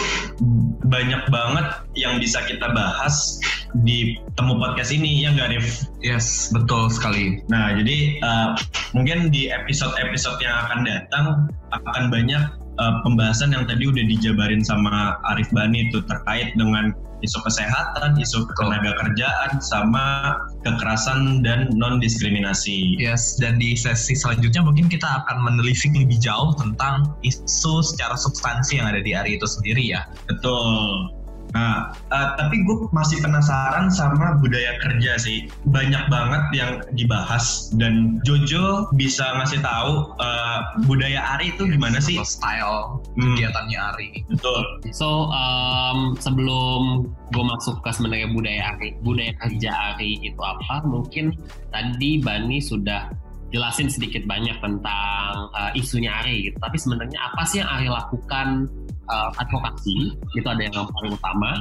banyak 0.87 1.23
banget 1.31 1.67
yang 1.95 2.19
bisa 2.19 2.43
kita 2.43 2.67
bahas 2.75 3.39
di 3.83 4.19
temu 4.35 4.59
podcast 4.59 4.91
ini 4.91 5.23
ya 5.23 5.31
nggak 5.35 5.55
Rif? 5.55 5.87
Yes, 6.03 6.51
betul 6.51 6.91
sekali. 6.91 7.43
Nah 7.47 7.75
jadi 7.75 8.19
uh, 8.23 8.49
mungkin 8.91 9.31
di 9.31 9.47
episode-episode 9.51 10.39
yang 10.43 10.55
akan 10.67 10.79
datang 10.83 11.25
akan 11.71 12.03
banyak 12.11 12.43
uh, 12.79 13.01
pembahasan 13.03 13.53
yang 13.53 13.65
tadi 13.65 13.89
udah 13.89 14.05
dijabarin 14.07 14.61
sama 14.63 15.17
Arif 15.33 15.49
Bani 15.53 15.89
itu 15.89 16.01
terkait 16.05 16.53
dengan 16.57 16.93
isu 17.25 17.41
kesehatan, 17.41 18.13
isu 18.21 18.45
tenaga 18.61 18.93
kerjaan, 19.01 19.57
sama 19.57 20.37
kekerasan 20.61 21.41
dan 21.41 21.73
non 21.73 21.97
diskriminasi. 21.97 22.97
Yes, 23.01 23.41
dan 23.41 23.57
di 23.57 23.73
sesi 23.73 24.13
selanjutnya 24.13 24.61
mungkin 24.61 24.85
kita 24.85 25.25
akan 25.25 25.41
menelisik 25.41 25.93
lebih 25.97 26.21
jauh 26.21 26.53
tentang 26.61 27.17
isu 27.25 27.81
secara 27.81 28.13
substansi 28.13 28.77
yang 28.77 28.93
ada 28.93 29.01
di 29.01 29.17
hari 29.17 29.41
itu 29.41 29.49
sendiri 29.49 29.81
ya. 29.81 30.05
Betul. 30.29 31.16
Nah, 31.55 31.95
uh, 32.11 32.27
tapi 32.35 32.63
gue 32.67 32.91
masih 32.91 33.23
penasaran 33.23 33.87
sama 33.87 34.35
budaya 34.39 34.75
kerja 34.83 35.15
sih. 35.15 35.47
Banyak 35.69 36.11
banget 36.11 36.43
yang 36.51 36.71
dibahas 36.95 37.71
dan 37.75 38.19
Jojo 38.27 38.91
bisa 38.99 39.23
ngasih 39.39 39.63
tahu 39.63 40.11
uh, 40.19 40.59
budaya 40.89 41.37
Ari 41.37 41.55
itu 41.55 41.63
gimana 41.67 42.03
sih? 42.03 42.19
Style 42.23 42.99
hmm. 43.15 43.35
kegiatannya 43.37 43.79
Ari. 43.79 44.09
Betul. 44.27 44.61
So 44.91 45.31
um, 45.31 46.19
sebelum 46.19 47.07
gue 47.31 47.43
masuk 47.43 47.79
ke 47.83 47.89
sebenarnya 47.95 48.27
budaya 48.35 48.61
Ari, 48.75 48.99
budaya 49.03 49.31
kerja 49.39 49.71
Ari 49.95 50.19
itu 50.23 50.41
apa? 50.43 50.83
Mungkin 50.83 51.35
tadi 51.71 52.19
Bani 52.19 52.59
sudah 52.59 53.07
jelasin 53.47 53.87
sedikit 53.87 54.27
banyak 54.27 54.59
tentang 54.59 55.47
uh, 55.55 55.71
isunya 55.71 56.11
Ari 56.23 56.51
gitu. 56.51 56.57
Tapi 56.59 56.75
sebenarnya 56.75 57.19
apa 57.31 57.41
sih 57.47 57.63
yang 57.63 57.69
Ari 57.71 57.87
lakukan 57.87 58.67
uh, 59.09 59.29
advokasi 59.39 60.15
itu 60.35 60.47
ada 60.47 60.61
yang 60.61 60.87
paling 60.87 61.13
utama. 61.15 61.51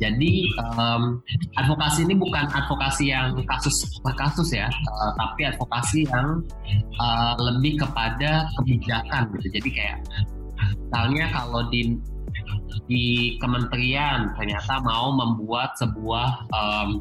Jadi 0.00 0.48
um, 0.56 1.20
advokasi 1.60 2.08
ini 2.08 2.16
bukan 2.16 2.48
advokasi 2.56 3.12
yang 3.12 3.36
kasus 3.44 3.84
kasus 4.16 4.48
ya, 4.48 4.64
uh, 4.68 5.12
tapi 5.20 5.44
advokasi 5.44 6.08
yang 6.08 6.40
uh, 6.96 7.36
lebih 7.36 7.76
kepada 7.84 8.48
kebijakan 8.56 9.28
gitu. 9.36 9.60
Jadi 9.60 9.68
kayak 9.76 10.00
Misalnya 10.90 11.30
kalau 11.32 11.70
di 11.70 11.96
di 12.90 13.38
kementerian 13.38 14.34
ternyata 14.34 14.82
mau 14.82 15.14
membuat 15.14 15.78
sebuah 15.78 16.50
um, 16.50 16.98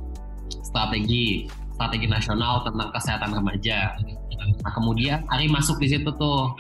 strategi 0.62 1.50
strategi 1.74 2.06
nasional 2.06 2.62
tentang 2.62 2.90
kesehatan 2.94 3.32
remaja. 3.34 3.98
Nah 4.62 4.72
kemudian 4.78 5.26
Ari 5.34 5.50
masuk 5.50 5.82
di 5.82 5.90
situ 5.90 6.10
tuh. 6.22 6.54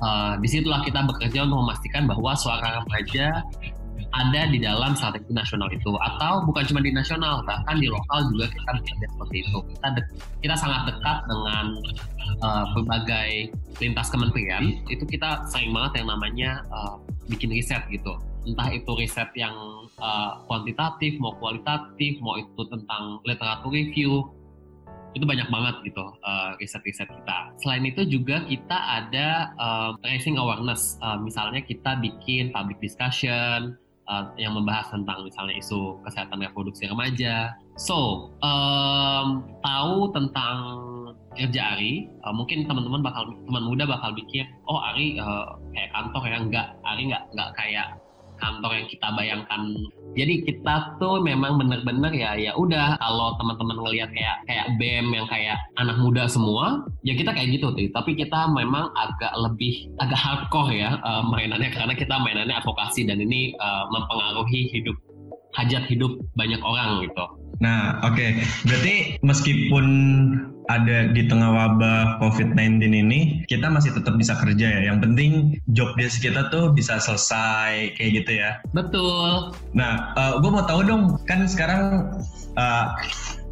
Uh, 0.00 0.32
di 0.40 0.48
situlah 0.48 0.80
kita 0.80 1.04
bekerja 1.04 1.44
untuk 1.44 1.60
memastikan 1.60 2.08
bahwa 2.08 2.32
suara 2.32 2.80
remaja 2.80 3.44
ada 4.10 4.42
di 4.50 4.58
dalam 4.58 4.96
strategi 4.98 5.30
nasional 5.30 5.70
itu. 5.70 5.92
Atau 6.00 6.48
bukan 6.48 6.66
cuma 6.66 6.80
di 6.82 6.90
nasional 6.90 7.44
bahkan 7.46 7.78
di 7.78 7.86
lokal 7.86 8.26
juga 8.34 8.50
kita 8.50 8.70
bekerja 8.80 9.06
seperti 9.12 9.36
itu. 9.46 9.58
Kita 9.76 9.86
de 9.94 10.02
kita 10.42 10.54
sangat 10.58 10.80
dekat 10.90 11.18
dengan 11.30 11.64
uh, 12.42 12.64
berbagai 12.74 13.30
lintas 13.78 14.08
kementerian. 14.10 14.82
Itu 14.90 15.04
kita 15.06 15.46
sering 15.46 15.70
banget 15.70 16.02
yang 16.02 16.08
namanya 16.10 16.50
uh, 16.74 16.98
bikin 17.30 17.54
riset 17.54 17.84
gitu. 17.92 18.18
Entah 18.48 18.72
itu 18.72 18.90
riset 18.96 19.30
yang 19.36 19.54
uh, 20.00 20.42
kuantitatif 20.48 21.20
mau 21.20 21.36
kualitatif 21.38 22.18
mau 22.24 22.40
itu 22.40 22.62
tentang 22.72 23.20
literatur 23.28 23.70
review 23.70 24.26
itu 25.14 25.24
banyak 25.26 25.48
banget 25.50 25.74
gitu 25.90 26.04
uh, 26.22 26.54
riset-riset 26.62 27.10
kita. 27.10 27.38
Selain 27.58 27.82
itu 27.82 28.06
juga 28.06 28.46
kita 28.46 28.78
ada 28.78 29.50
uh, 29.58 29.90
raising 30.06 30.38
awareness, 30.38 30.98
uh, 31.02 31.18
misalnya 31.18 31.62
kita 31.62 31.98
bikin 31.98 32.54
public 32.54 32.78
discussion 32.78 33.74
uh, 34.06 34.30
yang 34.38 34.54
membahas 34.54 34.90
tentang 34.94 35.26
misalnya 35.26 35.54
isu 35.58 35.98
kesehatan 36.06 36.38
reproduksi 36.42 36.86
remaja. 36.86 37.54
So 37.74 38.30
um, 38.42 39.46
tahu 39.66 40.14
tentang 40.14 40.58
kerja 41.34 41.78
Ari, 41.78 42.10
uh, 42.26 42.34
mungkin 42.34 42.66
teman-teman 42.66 43.06
bakal 43.06 43.30
teman 43.46 43.64
muda 43.66 43.86
bakal 43.86 44.14
pikir, 44.14 44.46
oh 44.66 44.78
Ari 44.94 45.18
uh, 45.18 45.58
kayak 45.74 45.90
kantor 45.94 46.22
ya, 46.26 46.38
enggak, 46.38 46.68
Ari 46.86 47.02
enggak 47.10 47.22
enggak 47.34 47.50
kayak 47.58 47.88
kantor 48.40 48.72
yang 48.74 48.88
kita 48.88 49.08
bayangkan. 49.14 49.62
Jadi 50.18 50.34
kita 50.42 50.98
tuh 50.98 51.22
memang 51.22 51.60
bener-bener 51.60 52.10
ya 52.10 52.34
ya 52.34 52.52
udah 52.58 52.98
kalau 52.98 53.38
teman-teman 53.38 53.78
ngelihat 53.86 54.10
kayak 54.10 54.36
kayak 54.50 54.66
BEM 54.82 55.14
yang 55.14 55.26
kayak 55.30 55.60
anak 55.78 56.00
muda 56.02 56.26
semua, 56.26 56.82
ya 57.06 57.14
kita 57.14 57.30
kayak 57.30 57.54
gitu 57.54 57.70
tuh. 57.70 57.86
Tapi 57.94 58.18
kita 58.18 58.50
memang 58.50 58.90
agak 58.98 59.32
lebih 59.38 59.86
agak 60.02 60.18
hardcore 60.18 60.74
ya 60.74 60.98
uh, 61.06 61.22
mainannya 61.22 61.70
karena 61.70 61.94
kita 61.94 62.18
mainannya 62.18 62.58
advokasi 62.58 63.06
dan 63.06 63.22
ini 63.22 63.54
uh, 63.62 63.86
mempengaruhi 63.94 64.72
hidup 64.74 64.98
hajat 65.54 65.86
hidup 65.86 66.18
banyak 66.38 66.58
orang 66.62 67.06
gitu. 67.06 67.24
Nah, 67.60 68.00
oke. 68.06 68.16
Okay. 68.16 68.40
Berarti 68.64 68.94
meskipun 69.20 69.86
ada 70.68 71.08
di 71.10 71.24
tengah 71.26 71.50
wabah 71.50 72.20
COVID-19 72.20 72.84
ini, 72.92 73.20
kita 73.48 73.72
masih 73.72 73.96
tetap 73.96 74.14
bisa 74.20 74.36
kerja 74.36 74.66
ya. 74.66 74.80
Yang 74.92 74.98
penting 75.08 75.32
job 75.72 75.94
desk 75.96 76.20
kita 76.20 76.52
tuh 76.52 76.74
bisa 76.74 77.00
selesai 77.00 77.96
kayak 77.96 78.10
gitu 78.22 78.32
ya. 78.42 78.60
Betul. 78.76 79.56
Nah, 79.72 80.12
uh, 80.18 80.38
gue 80.42 80.50
mau 80.50 80.66
tahu 80.66 80.84
dong, 80.84 81.16
kan 81.24 81.48
sekarang 81.48 82.12
uh, 82.60 82.86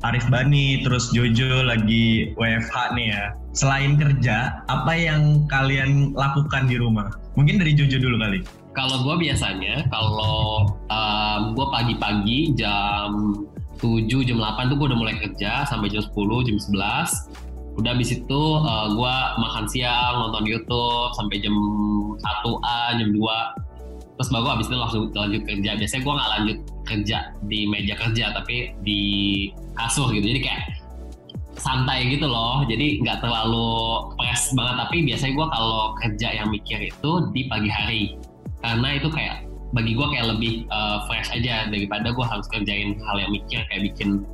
Arif 0.07 0.27
Bani 0.31 0.87
terus 0.87 1.11
Jojo 1.11 1.67
lagi 1.67 2.37
WFH 2.38 2.95
nih 2.95 3.07
ya. 3.11 3.25
Selain 3.57 3.99
kerja, 3.99 4.62
apa 4.71 4.93
yang 4.95 5.49
kalian 5.50 6.15
lakukan 6.15 6.71
di 6.71 6.79
rumah? 6.79 7.11
Mungkin 7.35 7.59
dari 7.59 7.75
Jojo 7.75 7.99
dulu 7.99 8.23
kali. 8.23 8.47
Kalau 8.79 9.03
gue 9.03 9.27
biasanya, 9.27 9.91
kalau 9.91 10.71
um, 10.87 11.41
gue 11.59 11.67
pagi-pagi 11.75 12.55
jam 12.55 13.35
7, 13.79 14.29
jam 14.29 14.39
8 14.39 14.71
tuh 14.71 14.77
gue 14.77 14.87
udah 14.91 14.99
mulai 14.99 15.17
kerja 15.17 15.65
sampai 15.67 15.89
jam 15.91 16.03
10, 16.03 16.15
jam 16.47 16.57
11. 16.59 17.79
Udah 17.79 17.91
habis 17.95 18.11
itu 18.11 18.43
uh, 18.59 18.87
gue 18.91 19.15
makan 19.39 19.65
siang, 19.71 20.15
nonton 20.19 20.45
YouTube 20.45 21.15
sampai 21.15 21.39
jam 21.39 21.55
1A, 22.19 22.81
jam 22.99 23.09
2. 23.15 24.19
Terus 24.19 24.29
baru 24.35 24.47
habis 24.51 24.67
itu 24.67 24.75
langsung 24.75 25.03
lanjut 25.15 25.43
kerja. 25.47 25.71
Biasanya 25.79 26.03
gue 26.03 26.15
nggak 26.19 26.31
lanjut 26.35 26.59
kerja 26.85 27.19
di 27.47 27.61
meja 27.71 27.95
kerja, 27.95 28.25
tapi 28.35 28.75
di 28.83 29.01
kasur 29.79 30.11
gitu. 30.11 30.27
Jadi 30.27 30.43
kayak 30.43 30.63
santai 31.59 32.07
gitu 32.07 32.31
loh 32.31 32.63
jadi 32.71 33.03
nggak 33.03 33.19
terlalu 33.19 33.67
press 34.15 34.55
banget 34.55 34.77
tapi 34.79 34.97
biasanya 35.05 35.33
gue 35.35 35.47
kalau 35.51 35.83
kerja 35.99 36.29
yang 36.31 36.49
mikir 36.55 36.79
itu 36.87 37.11
di 37.35 37.51
pagi 37.51 37.67
hari 37.67 38.03
karena 38.63 38.89
itu 38.95 39.11
kayak 39.11 39.48
bagi 39.77 39.93
gue 39.93 40.07
kayak 40.17 40.27
lebih 40.37 40.65
uh, 40.73 41.05
fresh 41.05 41.29
aja 41.35 41.69
daripada 41.69 42.09
gue 42.09 42.25
harus 42.25 42.47
kerjain 42.49 42.97
hal 43.05 43.17
yang 43.21 43.33
mikir 43.33 43.61
kayak 43.69 43.83
bikin 43.93 44.25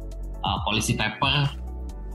uh, 0.46 0.58
policy 0.62 0.94
paper. 0.94 1.50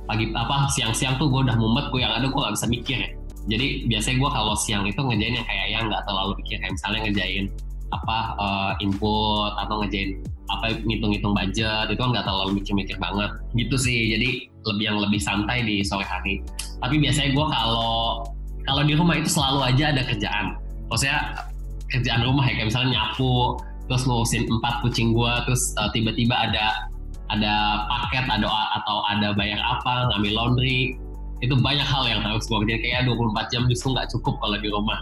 Pagi 0.10 0.34
apa 0.34 0.72
siang-siang 0.74 1.22
tuh 1.22 1.30
gue 1.30 1.46
udah 1.46 1.58
mumet 1.60 1.92
gue 1.94 2.02
yang 2.02 2.14
ada 2.16 2.26
gue 2.32 2.40
nggak 2.40 2.56
bisa 2.56 2.68
mikir. 2.72 3.00
Jadi 3.50 3.90
biasanya 3.90 4.18
gue 4.24 4.30
kalau 4.32 4.56
siang 4.56 4.84
itu 4.88 5.00
ngerjain 5.00 5.36
yang 5.36 5.48
kayak 5.48 5.68
yang 5.70 5.84
nggak 5.92 6.04
terlalu 6.08 6.32
mikir 6.40 6.56
kayak 6.64 6.74
misalnya 6.74 7.00
ngerjain 7.08 7.46
apa 7.90 8.18
uh, 8.38 8.72
input 8.82 9.54
atau 9.58 9.82
ngerjain 9.82 10.22
apa 10.50 10.78
ngitung-ngitung 10.82 11.34
budget 11.34 11.86
itu 11.90 12.02
kan 12.02 12.10
nggak 12.10 12.26
terlalu 12.26 12.62
mikir-mikir 12.62 12.98
banget. 12.98 13.32
Gitu 13.54 13.76
sih 13.78 14.00
jadi 14.18 14.30
lebih 14.66 14.84
yang 14.86 14.98
lebih 14.98 15.20
santai 15.22 15.62
di 15.62 15.84
sore 15.86 16.08
hari. 16.08 16.42
Tapi 16.80 16.96
biasanya 16.98 17.36
gue 17.36 17.46
kalau 17.52 18.24
kalau 18.66 18.82
di 18.86 18.94
rumah 18.94 19.18
itu 19.18 19.30
selalu 19.30 19.60
aja 19.66 19.94
ada 19.94 20.02
kerjaan. 20.08 20.46
Maksudnya 20.90 21.49
kerjaan 21.90 22.22
rumah 22.26 22.46
ya 22.46 22.62
kayak 22.62 22.70
misalnya 22.72 22.90
nyapu 22.98 23.58
terus 23.90 24.06
ngurusin 24.06 24.46
empat 24.46 24.86
kucing 24.86 25.18
gua 25.18 25.42
terus 25.50 25.74
uh, 25.82 25.90
tiba-tiba 25.92 26.34
ada 26.34 26.90
ada 27.30 27.86
paket 27.90 28.26
ada 28.30 28.48
atau 28.82 28.98
ada 29.10 29.34
bayar 29.34 29.58
apa 29.62 30.14
ngambil 30.14 30.34
laundry 30.34 30.98
itu 31.40 31.56
banyak 31.58 31.86
hal 31.86 32.06
yang 32.06 32.22
harus 32.22 32.46
gua 32.46 32.62
kerjain 32.62 32.82
kayak 32.82 33.10
24 33.10 33.54
jam 33.54 33.62
justru 33.66 33.98
nggak 33.98 34.10
cukup 34.14 34.38
kalau 34.42 34.58
di 34.62 34.70
rumah 34.70 35.00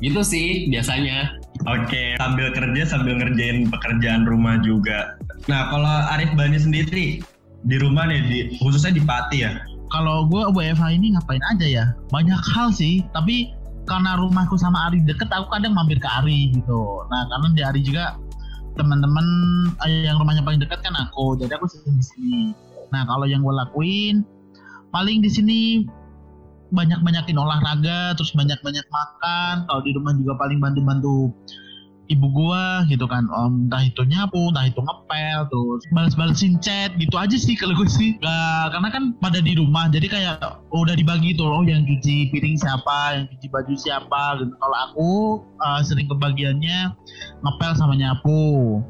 gitu 0.00 0.24
sih 0.24 0.72
biasanya 0.72 1.36
Oke, 1.68 2.16
sambil 2.16 2.48
kerja 2.56 2.88
sambil 2.88 3.20
ngerjain 3.20 3.68
pekerjaan 3.68 4.24
rumah 4.24 4.56
juga. 4.64 5.20
Nah, 5.44 5.68
kalau 5.68 5.92
Arif 6.16 6.32
Bani 6.32 6.56
sendiri 6.56 7.20
di 7.68 7.76
rumah 7.76 8.08
nih, 8.08 8.20
di, 8.24 8.38
khususnya 8.56 8.96
di 8.96 9.02
Pati 9.04 9.44
ya. 9.44 9.60
Kalau 9.92 10.24
gue 10.24 10.40
WFH 10.56 10.96
ini 10.96 11.12
ngapain 11.12 11.42
aja 11.52 11.66
ya? 11.68 11.84
Banyak 12.08 12.40
hal 12.56 12.72
sih, 12.72 13.04
tapi 13.12 13.52
karena 13.88 14.16
rumahku 14.18 14.56
sama 14.60 14.90
Ari 14.90 15.04
deket 15.04 15.28
aku 15.32 15.50
kadang 15.52 15.76
mampir 15.76 16.00
ke 16.00 16.08
Ari 16.08 16.52
gitu. 16.54 17.04
Nah 17.08 17.26
karena 17.28 17.46
di 17.52 17.62
Ari 17.64 17.80
juga 17.84 18.16
teman-teman 18.78 19.26
eh, 19.84 20.06
yang 20.08 20.16
rumahnya 20.20 20.46
paling 20.46 20.60
dekat 20.62 20.80
kan 20.80 20.94
aku 20.96 21.36
jadi 21.40 21.56
aku 21.56 21.66
sering 21.68 21.96
di 21.98 22.04
sini. 22.04 22.42
Nah 22.90 23.06
kalau 23.06 23.26
yang 23.26 23.42
gue 23.42 23.54
lakuin 23.54 24.22
paling 24.90 25.22
di 25.22 25.30
sini 25.30 25.60
banyak-banyakin 26.70 27.34
olahraga 27.34 28.14
terus 28.14 28.30
banyak-banyak 28.34 28.86
makan. 28.90 29.66
Kalau 29.66 29.80
di 29.82 29.90
rumah 29.94 30.14
juga 30.14 30.38
paling 30.38 30.62
bantu-bantu 30.62 31.34
ibu 32.10 32.26
gua 32.34 32.82
gitu 32.90 33.06
kan. 33.06 33.30
Om 33.30 33.70
entah 33.70 33.86
itu 33.86 34.02
nyapu 34.02 34.50
entah 34.50 34.66
itu 34.66 34.82
ngepel 34.82 35.38
terus 35.46 35.82
balas-balesin 35.94 36.58
chat 36.58 36.90
gitu 36.98 37.14
aja 37.14 37.36
sih 37.38 37.54
kalau 37.54 37.78
gue 37.78 37.86
sih. 37.86 38.18
Gak, 38.18 38.74
karena 38.74 38.88
kan 38.90 39.04
pada 39.22 39.38
di 39.38 39.54
rumah 39.54 39.86
jadi 39.86 40.06
kayak 40.10 40.36
udah 40.74 40.94
dibagi 40.98 41.38
tuh 41.38 41.46
loh 41.46 41.62
yang 41.62 41.86
cuci 41.86 42.34
piring 42.34 42.58
siapa 42.58 43.16
yang 43.16 43.24
cuci 43.30 43.46
baju 43.48 43.74
siapa 43.78 44.22
gitu. 44.42 44.52
Kalau 44.58 44.76
aku 44.90 45.10
uh, 45.62 45.80
sering 45.86 46.10
kebagiannya 46.10 46.92
ngepel 47.46 47.72
sama 47.78 47.94
nyapu. 47.94 48.82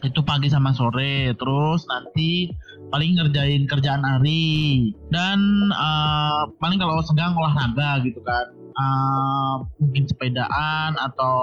Itu 0.00 0.24
pagi 0.24 0.48
sama 0.48 0.72
sore 0.72 1.36
terus 1.36 1.84
nanti 1.84 2.48
paling 2.90 3.20
ngerjain 3.20 3.68
kerjaan 3.70 4.02
Ari 4.02 4.90
dan 5.12 5.38
uh, 5.70 6.48
paling 6.58 6.80
kalau 6.80 6.98
sedang 7.04 7.36
olahraga 7.38 8.02
gitu 8.02 8.18
kan 8.24 8.59
uh, 8.80 9.54
mungkin 9.76 10.08
sepedaan 10.08 10.96
atau 10.96 11.36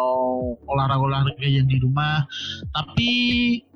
olahraga-olahraga 0.65 1.45
yang 1.45 1.69
di 1.69 1.77
rumah. 1.77 2.25
Tapi 2.73 3.11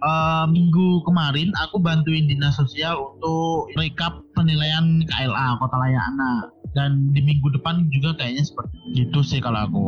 uh, 0.02 0.50
minggu 0.50 1.06
kemarin 1.06 1.54
aku 1.62 1.78
bantuin 1.78 2.26
dinas 2.26 2.58
sosial 2.58 2.98
untuk 3.16 3.70
recap 3.78 4.22
penilaian 4.34 5.06
KLA 5.06 5.62
Kota 5.62 5.78
Layak 5.78 6.06
Anak 6.16 6.44
dan 6.72 7.12
di 7.12 7.20
minggu 7.20 7.52
depan 7.52 7.88
juga 7.92 8.16
kayaknya 8.16 8.48
seperti 8.48 8.78
itu 8.96 9.20
sih 9.24 9.40
kalau 9.44 9.68
aku. 9.68 9.88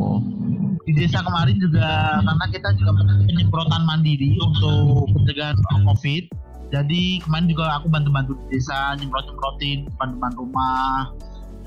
Di 0.83 0.91
desa 0.99 1.23
kemarin 1.23 1.55
juga 1.63 2.19
karena 2.19 2.45
kita 2.51 2.75
juga 2.75 2.91
penyemprotan 3.23 3.87
mandiri 3.87 4.35
untuk 4.35 5.07
pencegahan 5.15 5.55
COVID. 5.87 6.23
Jadi 6.73 7.21
kemarin 7.21 7.47
juga 7.47 7.77
aku 7.77 7.87
bantu-bantu 7.87 8.33
di 8.35 8.57
desa 8.57 8.97
nyemprot-nyemprotin 8.97 9.87
depan-depan 9.93 10.31
rumah 10.35 11.13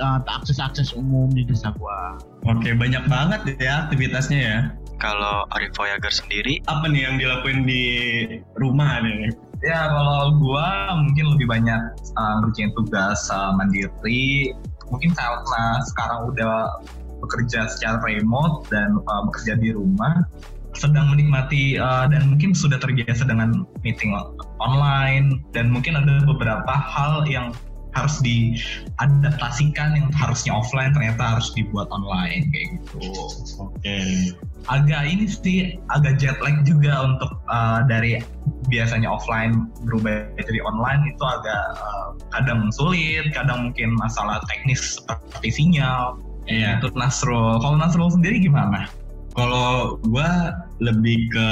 uh, 0.01 0.21
akses-akses 0.27 0.93
umum 0.97 1.31
di 1.33 1.47
desa 1.47 1.73
gua. 1.77 2.21
Oke, 2.47 2.73
banyak 2.73 3.05
banget 3.11 3.59
ya 3.61 3.87
aktivitasnya 3.89 4.39
ya. 4.39 4.59
Kalau 4.97 5.45
Arif 5.53 5.77
Voyager 5.77 6.09
sendiri, 6.09 6.65
apa 6.73 6.89
nih 6.89 7.05
yang 7.05 7.17
dilakuin 7.21 7.69
di 7.69 7.85
rumah 8.57 9.05
nih? 9.05 9.29
Ya, 9.61 9.93
kalau 9.93 10.37
gua 10.41 10.97
mungkin 10.97 11.37
lebih 11.37 11.47
banyak 11.49 11.83
uh, 12.17 12.35
ngerjain 12.45 12.73
tugas 12.77 13.29
uh, 13.29 13.53
mandiri. 13.57 14.57
Mungkin 14.89 15.13
karena 15.19 15.83
sekarang 15.83 16.31
udah 16.33 16.81
bekerja 17.21 17.67
secara 17.69 17.99
remote 18.05 18.71
dan 18.71 18.97
uh, 19.05 19.23
bekerja 19.27 19.59
di 19.59 19.75
rumah, 19.75 20.23
sedang 20.77 21.09
menikmati 21.11 21.81
uh, 21.81 22.05
dan 22.07 22.29
mungkin 22.29 22.53
sudah 22.53 22.77
terbiasa 22.77 23.25
dengan 23.25 23.65
meeting 23.81 24.13
online 24.61 25.41
dan 25.57 25.73
mungkin 25.73 25.97
ada 25.97 26.23
beberapa 26.29 26.73
hal 26.73 27.25
yang 27.25 27.51
harus 27.97 28.21
diadaptasikan 28.21 29.97
yang 29.97 30.09
harusnya 30.13 30.53
offline 30.53 30.93
ternyata 30.93 31.37
harus 31.37 31.49
dibuat 31.57 31.89
online 31.89 32.53
kayak 32.53 32.67
gitu. 32.77 33.01
Oke. 33.57 33.97
agak 34.67 35.07
ini 35.07 35.31
sih 35.31 35.79
agak 35.95 36.19
jet 36.19 36.35
lag 36.43 36.67
juga 36.67 37.07
untuk 37.07 37.39
uh, 37.47 37.87
dari 37.87 38.19
biasanya 38.67 39.07
offline 39.07 39.71
berubah 39.87 40.27
jadi 40.43 40.59
online 40.67 41.15
itu 41.15 41.23
agak 41.23 41.65
uh, 41.79 42.19
kadang 42.35 42.69
sulit, 42.75 43.31
kadang 43.31 43.71
mungkin 43.71 43.95
masalah 43.95 44.43
teknis 44.51 44.99
seperti 44.99 45.49
sinyal. 45.55 46.19
Iya. 46.51 46.83
Itu 46.83 46.91
Nasrul. 46.99 47.63
Kalau 47.63 47.79
Nasrul 47.79 48.11
sendiri 48.11 48.43
gimana? 48.43 48.91
Kalau 49.39 50.01
gue 50.03 50.31
lebih 50.83 51.31
ke 51.31 51.49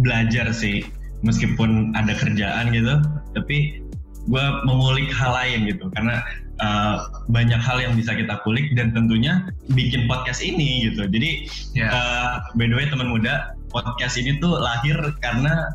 belajar 0.00 0.48
sih, 0.56 0.86
meskipun 1.20 1.92
ada 1.92 2.16
kerjaan 2.16 2.72
gitu, 2.72 3.02
tapi 3.36 3.81
gue 4.26 4.44
mengulik 4.62 5.10
hal 5.10 5.34
lain 5.34 5.66
gitu, 5.66 5.90
karena 5.92 6.22
uh, 6.58 6.96
banyak 7.26 7.58
hal 7.58 7.78
yang 7.78 7.94
bisa 7.94 8.14
kita 8.14 8.38
kulik 8.42 8.70
dan 8.74 8.94
tentunya 8.94 9.46
bikin 9.72 10.06
podcast 10.06 10.38
ini 10.40 10.86
gitu. 10.86 11.06
Jadi 11.06 11.46
Ya. 11.74 11.88
uh, 11.90 12.30
by 12.54 12.66
the 12.66 12.76
way 12.76 12.86
teman 12.86 13.10
muda, 13.10 13.54
podcast 13.68 14.14
ini 14.14 14.38
tuh 14.38 14.54
lahir 14.56 14.94
karena 15.18 15.72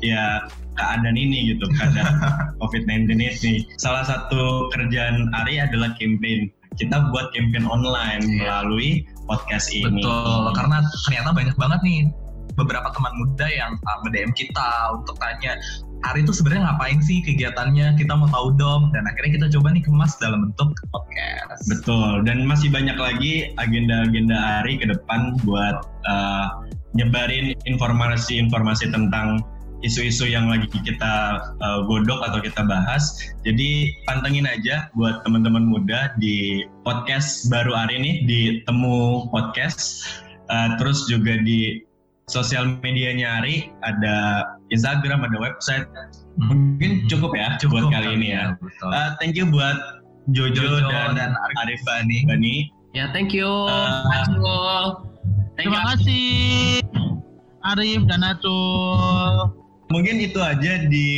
ya 0.00 0.44
keadaan 0.78 1.16
ini 1.16 1.52
gitu, 1.52 1.66
keadaan 1.76 2.14
COVID-19 2.62 3.16
ini. 3.18 3.66
Salah 3.76 4.06
satu 4.06 4.70
kerjaan 4.70 5.28
Ari 5.34 5.58
adalah 5.58 5.92
campaign. 5.98 6.48
Kita 6.78 7.10
buat 7.10 7.34
campaign 7.34 7.66
online 7.66 8.22
Iya. 8.22 8.62
melalui 8.62 9.02
podcast 9.26 9.68
ini. 9.74 9.98
Betul, 9.98 10.54
karena 10.54 10.78
ternyata 11.04 11.30
banyak 11.34 11.56
banget 11.58 11.80
nih 11.82 12.00
beberapa 12.54 12.88
teman 12.92 13.12
muda 13.16 13.46
yang 13.46 13.72
uh, 13.82 13.96
nge-DM 14.04 14.30
kita 14.36 14.68
untuk 14.94 15.16
tanya 15.18 15.56
Ari 16.00 16.24
itu 16.24 16.32
sebenarnya 16.32 16.72
ngapain 16.72 16.98
sih 17.04 17.20
kegiatannya? 17.20 18.00
Kita 18.00 18.16
mau 18.16 18.28
tahu 18.32 18.56
dong. 18.56 18.88
Dan 18.96 19.04
akhirnya 19.04 19.36
kita 19.36 19.46
coba 19.58 19.76
nih 19.76 19.84
kemas 19.84 20.16
dalam 20.16 20.48
bentuk 20.48 20.72
podcast. 20.88 21.68
Betul, 21.68 22.24
dan 22.24 22.48
masih 22.48 22.72
banyak 22.72 22.96
lagi 22.96 23.52
agenda-agenda 23.60 24.64
Ari 24.64 24.80
ke 24.80 24.88
depan 24.88 25.36
buat 25.44 25.84
uh, 26.08 26.64
nyebarin 26.96 27.52
informasi-informasi 27.68 28.88
tentang 28.90 29.44
isu-isu 29.80 30.28
yang 30.28 30.48
lagi 30.48 30.68
kita 30.68 31.40
uh, 31.60 31.80
godok 31.84 32.20
atau 32.24 32.40
kita 32.40 32.64
bahas. 32.64 33.20
Jadi 33.44 33.92
pantengin 34.04 34.48
aja 34.48 34.88
buat 34.96 35.24
teman-teman 35.24 35.68
muda 35.68 36.12
di 36.20 36.64
podcast 36.84 37.48
baru 37.52 37.76
Ari 37.76 37.96
nih 38.00 38.16
di 38.24 38.40
Temu 38.64 39.28
Podcast. 39.28 40.08
Uh, 40.50 40.74
terus 40.80 41.06
juga 41.06 41.38
di 41.40 41.84
sosial 42.28 42.78
medianya 42.80 43.42
Ari 43.42 43.74
ada 43.82 44.44
Instagram, 44.70 45.26
ada 45.26 45.36
website. 45.38 45.86
Mungkin 46.38 47.10
cukup 47.10 47.34
ya 47.36 47.58
buat 47.66 47.90
kali 47.90 48.16
ini 48.16 48.28
ya. 48.34 48.54
Betul. 48.58 48.90
Uh, 48.90 49.10
thank 49.18 49.34
you 49.34 49.46
buat 49.46 50.02
Jojo, 50.30 50.54
Jojo 50.54 50.88
dan, 50.88 51.18
dan 51.18 51.30
Arif 51.66 51.82
Bani. 51.84 52.24
Bani. 52.26 52.54
Ya, 52.94 53.10
thank 53.14 53.30
you. 53.34 53.46
Uh. 53.46 54.02
Thank 55.60 55.68
Terima 55.68 55.84
you. 55.84 55.88
kasih 55.92 56.26
Arif 57.68 58.02
dan 58.08 58.24
Atul. 58.24 59.52
Mungkin 59.92 60.22
itu 60.22 60.40
aja 60.40 60.88
di 60.88 61.08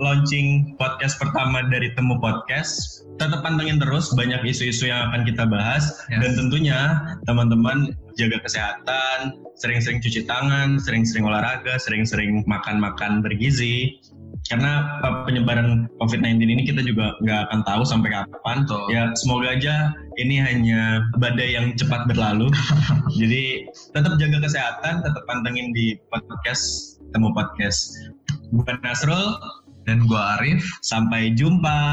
launching 0.00 0.78
podcast 0.80 1.20
pertama 1.20 1.66
dari 1.68 1.92
Temu 1.92 2.16
Podcast. 2.22 3.03
Tetap 3.14 3.46
pantengin 3.46 3.78
terus 3.78 4.10
banyak 4.18 4.42
isu-isu 4.42 4.90
yang 4.90 5.10
akan 5.10 5.22
kita 5.22 5.46
bahas 5.46 5.86
Yes. 6.10 6.18
dan 6.20 6.30
tentunya 6.34 6.78
teman-teman 7.24 7.94
jaga 8.18 8.42
kesehatan, 8.42 9.38
sering-sering 9.54 10.02
cuci 10.02 10.26
tangan, 10.26 10.82
sering-sering 10.82 11.22
olahraga, 11.22 11.78
sering-sering 11.78 12.42
makan-makan 12.50 13.22
bergizi. 13.22 14.02
Karena 14.44 15.00
uh, 15.00 15.24
penyebaran 15.24 15.88
COVID-19 16.04 16.36
ini 16.44 16.62
kita 16.68 16.84
juga 16.84 17.16
nggak 17.24 17.48
akan 17.48 17.60
tahu 17.64 17.82
sampai 17.86 18.12
kapan. 18.12 18.68
Betul. 18.68 18.82
Ya 18.92 19.02
semoga 19.16 19.56
aja 19.56 19.74
ini 20.20 20.36
hanya 20.36 21.00
badai 21.16 21.56
yang 21.56 21.72
cepat 21.80 22.04
berlalu. 22.04 22.52
Jadi 23.20 23.64
tetap 23.96 24.20
jaga 24.20 24.38
kesehatan, 24.44 25.00
tetap 25.00 25.22
pantengin 25.24 25.72
di 25.72 25.96
podcast 26.12 26.98
Temu 27.16 27.32
Podcast. 27.32 27.94
Bukan 28.52 28.82
Nasrul, 28.84 29.38
Dan 29.84 30.04
gua 30.08 30.36
Arif. 30.40 30.64
sampai 30.80 31.32
jumpa. 31.32 31.92